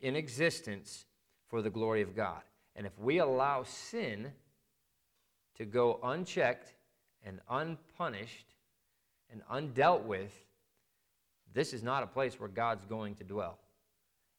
in 0.00 0.14
existence 0.14 1.06
for 1.48 1.62
the 1.62 1.70
glory 1.70 2.02
of 2.02 2.14
God. 2.14 2.42
And 2.76 2.86
if 2.86 2.96
we 2.98 3.18
allow 3.18 3.64
sin 3.64 4.32
to 5.56 5.64
go 5.64 5.98
unchecked 6.02 6.74
and 7.24 7.40
unpunished 7.50 8.46
and 9.30 9.42
undealt 9.52 10.04
with, 10.04 10.32
this 11.52 11.72
is 11.72 11.82
not 11.82 12.02
a 12.02 12.06
place 12.06 12.38
where 12.38 12.48
God's 12.48 12.84
going 12.84 13.14
to 13.16 13.24
dwell. 13.24 13.58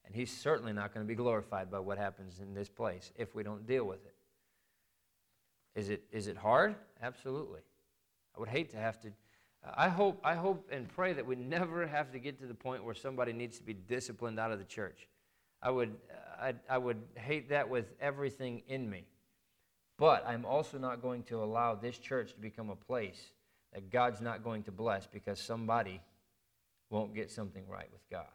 And 0.06 0.16
He's 0.16 0.32
certainly 0.32 0.74
not 0.74 0.94
going 0.94 1.06
to 1.06 1.08
be 1.08 1.16
glorified 1.16 1.70
by 1.70 1.80
what 1.80 1.98
happens 1.98 2.40
in 2.40 2.54
this 2.54 2.70
place 2.70 3.12
if 3.16 3.36
we 3.36 3.44
don't 3.44 3.68
deal 3.68 3.86
with 3.86 4.06
it. 4.06 4.16
Is 5.76 5.90
it, 5.90 6.04
is 6.12 6.28
it 6.28 6.38
hard? 6.38 6.76
Absolutely. 7.02 7.60
I 8.36 8.40
would 8.40 8.50
hate 8.50 8.70
to 8.72 8.78
have 8.78 9.00
to. 9.02 9.12
I 9.76 9.90
hope, 9.90 10.20
I 10.24 10.36
hope 10.36 10.70
and 10.72 10.88
pray 10.88 11.14
that 11.14 11.26
we 11.26 11.36
never 11.36 11.86
have 11.86 12.12
to 12.14 12.20
get 12.20 12.40
to 12.40 12.48
the 12.48 12.54
point 12.54 12.84
where 12.84 12.96
somebody 12.96 13.34
needs 13.34 13.58
to 13.58 13.64
be 13.64 13.74
disciplined 13.74 14.40
out 14.40 14.52
of 14.52 14.60
the 14.60 14.66
church. 14.66 15.08
I 15.62 15.72
would, 15.72 15.96
I, 16.42 16.54
I 16.70 16.78
would 16.78 17.02
hate 17.16 17.50
that 17.50 17.70
with 17.70 17.86
everything 18.00 18.64
in 18.68 18.90
me. 18.90 19.06
But 19.98 20.26
I'm 20.26 20.46
also 20.46 20.78
not 20.78 21.02
going 21.02 21.24
to 21.24 21.44
allow 21.44 21.76
this 21.76 21.98
church 21.98 22.34
to 22.34 22.40
become 22.40 22.70
a 22.70 22.76
place 22.76 23.20
that 23.74 23.92
God's 23.92 24.22
not 24.22 24.44
going 24.44 24.64
to 24.64 24.72
bless 24.72 25.06
because 25.06 25.40
somebody 25.40 26.02
won't 26.90 27.14
get 27.14 27.30
something 27.30 27.68
right 27.68 27.90
with 27.92 28.10
God. 28.10 28.26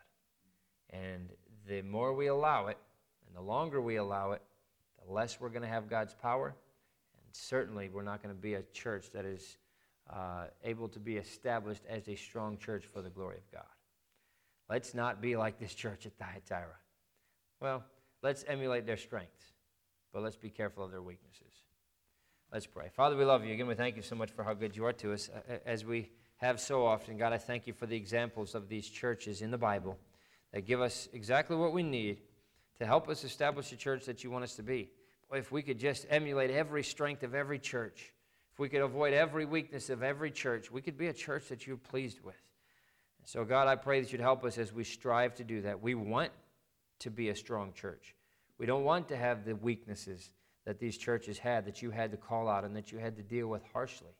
And 0.90 1.30
the 1.66 1.82
more 1.82 2.12
we 2.12 2.26
allow 2.26 2.66
it, 2.66 2.78
and 3.26 3.34
the 3.34 3.40
longer 3.40 3.80
we 3.80 3.96
allow 3.96 4.32
it, 4.32 4.42
the 5.04 5.12
less 5.12 5.40
we're 5.40 5.48
going 5.48 5.62
to 5.62 5.68
have 5.68 5.88
God's 5.88 6.14
power. 6.14 6.54
And 7.16 7.24
certainly, 7.32 7.88
we're 7.88 8.02
not 8.02 8.22
going 8.22 8.34
to 8.34 8.40
be 8.40 8.54
a 8.54 8.62
church 8.72 9.10
that 9.12 9.24
is 9.24 9.56
uh, 10.10 10.44
able 10.62 10.88
to 10.88 10.98
be 10.98 11.16
established 11.16 11.82
as 11.88 12.06
a 12.08 12.14
strong 12.14 12.58
church 12.58 12.84
for 12.92 13.00
the 13.00 13.10
glory 13.10 13.38
of 13.38 13.50
God. 13.50 13.64
Let's 14.68 14.94
not 14.94 15.20
be 15.20 15.36
like 15.36 15.58
this 15.58 15.74
church 15.74 16.06
at 16.06 16.12
Thyatira. 16.18 16.76
Well, 17.60 17.84
let's 18.22 18.44
emulate 18.46 18.86
their 18.86 18.96
strengths, 18.96 19.52
but 20.12 20.22
let's 20.22 20.36
be 20.36 20.50
careful 20.50 20.84
of 20.84 20.90
their 20.90 21.02
weaknesses. 21.02 21.62
Let's 22.52 22.66
pray. 22.66 22.88
Father, 22.94 23.16
we 23.16 23.24
love 23.24 23.44
you. 23.44 23.52
Again, 23.52 23.66
we 23.66 23.74
thank 23.74 23.96
you 23.96 24.02
so 24.02 24.14
much 24.14 24.30
for 24.30 24.44
how 24.44 24.54
good 24.54 24.76
you 24.76 24.84
are 24.84 24.92
to 24.94 25.12
us. 25.12 25.28
Uh, 25.28 25.56
as 25.66 25.84
we 25.84 26.10
have 26.36 26.60
so 26.60 26.84
often. 26.84 27.16
God, 27.16 27.32
I 27.32 27.38
thank 27.38 27.66
you 27.66 27.72
for 27.72 27.86
the 27.86 27.96
examples 27.96 28.54
of 28.54 28.68
these 28.68 28.88
churches 28.88 29.42
in 29.42 29.50
the 29.50 29.58
Bible 29.58 29.98
that 30.52 30.66
give 30.66 30.80
us 30.80 31.08
exactly 31.12 31.56
what 31.56 31.72
we 31.72 31.82
need 31.82 32.20
to 32.78 32.86
help 32.86 33.08
us 33.08 33.24
establish 33.24 33.70
the 33.70 33.76
church 33.76 34.04
that 34.06 34.24
you 34.24 34.30
want 34.30 34.44
us 34.44 34.56
to 34.56 34.62
be. 34.62 34.90
Boy, 35.30 35.38
if 35.38 35.52
we 35.52 35.62
could 35.62 35.78
just 35.78 36.06
emulate 36.10 36.50
every 36.50 36.82
strength 36.82 37.22
of 37.22 37.34
every 37.34 37.58
church, 37.58 38.12
if 38.52 38.58
we 38.58 38.68
could 38.68 38.82
avoid 38.82 39.14
every 39.14 39.44
weakness 39.44 39.90
of 39.90 40.02
every 40.02 40.30
church, 40.30 40.70
we 40.70 40.82
could 40.82 40.98
be 40.98 41.06
a 41.06 41.12
church 41.12 41.48
that 41.48 41.66
you're 41.66 41.76
pleased 41.76 42.20
with. 42.22 42.40
so, 43.24 43.44
God, 43.44 43.66
I 43.66 43.76
pray 43.76 44.00
that 44.00 44.12
you'd 44.12 44.20
help 44.20 44.44
us 44.44 44.58
as 44.58 44.72
we 44.72 44.84
strive 44.84 45.34
to 45.36 45.44
do 45.44 45.62
that. 45.62 45.80
We 45.80 45.94
want 45.94 46.30
to 47.00 47.10
be 47.10 47.28
a 47.28 47.36
strong 47.36 47.72
church. 47.72 48.14
We 48.58 48.66
don't 48.66 48.84
want 48.84 49.08
to 49.08 49.16
have 49.16 49.44
the 49.44 49.56
weaknesses 49.56 50.30
that 50.64 50.78
these 50.78 50.96
churches 50.96 51.38
had, 51.38 51.66
that 51.66 51.82
you 51.82 51.90
had 51.90 52.10
to 52.12 52.16
call 52.16 52.48
out 52.48 52.64
and 52.64 52.74
that 52.76 52.92
you 52.92 52.98
had 52.98 53.16
to 53.16 53.22
deal 53.22 53.48
with 53.48 53.62
harshly. 53.72 54.14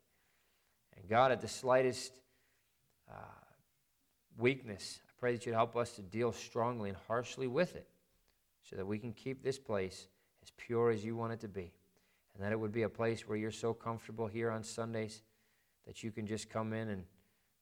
And 0.97 1.09
God, 1.09 1.33
at 1.33 1.41
the 1.41 1.49
slightest 1.49 2.13
uh, 3.11 3.15
weakness, 4.37 5.01
I 5.09 5.13
pray 5.19 5.33
that 5.33 5.47
you'd 5.47 5.55
help 5.55 5.77
us 5.77 5.93
to 5.93 6.03
deal 6.03 6.33
strongly 6.33 6.91
and 6.91 6.99
harshly 7.09 7.47
with 7.47 7.77
it 7.77 7.89
so 8.63 8.77
that 8.77 8.87
we 8.87 8.99
can 8.99 9.13
keep 9.13 9.43
this 9.43 9.59
place 9.59 10.09
as 10.43 10.51
pure 10.57 10.91
as 10.91 11.05
you 11.05 11.17
want 11.17 11.33
it 11.33 11.41
to 11.41 11.49
be. 11.49 11.73
And 12.35 12.43
that 12.43 12.53
it 12.53 12.59
would 12.59 12.73
be 12.73 12.83
a 12.83 12.89
place 12.89 13.29
where 13.29 13.39
you're 13.39 13.51
so 13.51 13.73
comfortable 13.73 14.27
here 14.27 14.51
on 14.51 14.65
Sundays 14.65 15.23
that 15.87 16.03
you 16.03 16.11
can 16.11 16.27
just 16.27 16.51
come 16.51 16.73
in 16.73 16.89
and 16.89 17.05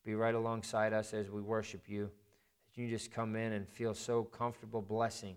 be 0.04 0.14
right 0.14 0.34
alongside 0.34 0.92
us 0.92 1.12
as 1.12 1.30
we 1.30 1.40
worship 1.40 1.88
you. 1.88 2.10
You 2.74 2.88
just 2.88 3.12
come 3.12 3.36
in 3.36 3.52
and 3.52 3.68
feel 3.68 3.94
so 3.94 4.24
comfortable 4.24 4.80
blessing 4.80 5.36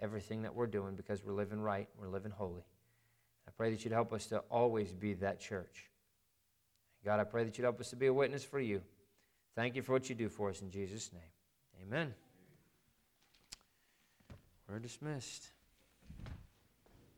everything 0.00 0.42
that 0.42 0.54
we're 0.54 0.66
doing 0.66 0.94
because 0.94 1.24
we're 1.24 1.32
living 1.32 1.60
right, 1.60 1.88
we're 1.98 2.08
living 2.08 2.32
holy. 2.32 2.64
I 3.46 3.50
pray 3.56 3.70
that 3.70 3.84
you'd 3.84 3.92
help 3.92 4.12
us 4.12 4.26
to 4.26 4.38
always 4.50 4.92
be 4.92 5.14
that 5.14 5.40
church. 5.40 5.88
God, 7.04 7.20
I 7.20 7.24
pray 7.24 7.44
that 7.44 7.56
you'd 7.56 7.64
help 7.64 7.80
us 7.80 7.90
to 7.90 7.96
be 7.96 8.06
a 8.06 8.12
witness 8.12 8.44
for 8.44 8.60
you. 8.60 8.82
Thank 9.54 9.76
you 9.76 9.82
for 9.82 9.92
what 9.92 10.08
you 10.08 10.14
do 10.14 10.28
for 10.28 10.50
us 10.50 10.62
in 10.62 10.70
Jesus' 10.70 11.10
name. 11.12 11.22
Amen. 11.86 12.14
We're 14.68 14.78
dismissed. 14.78 15.53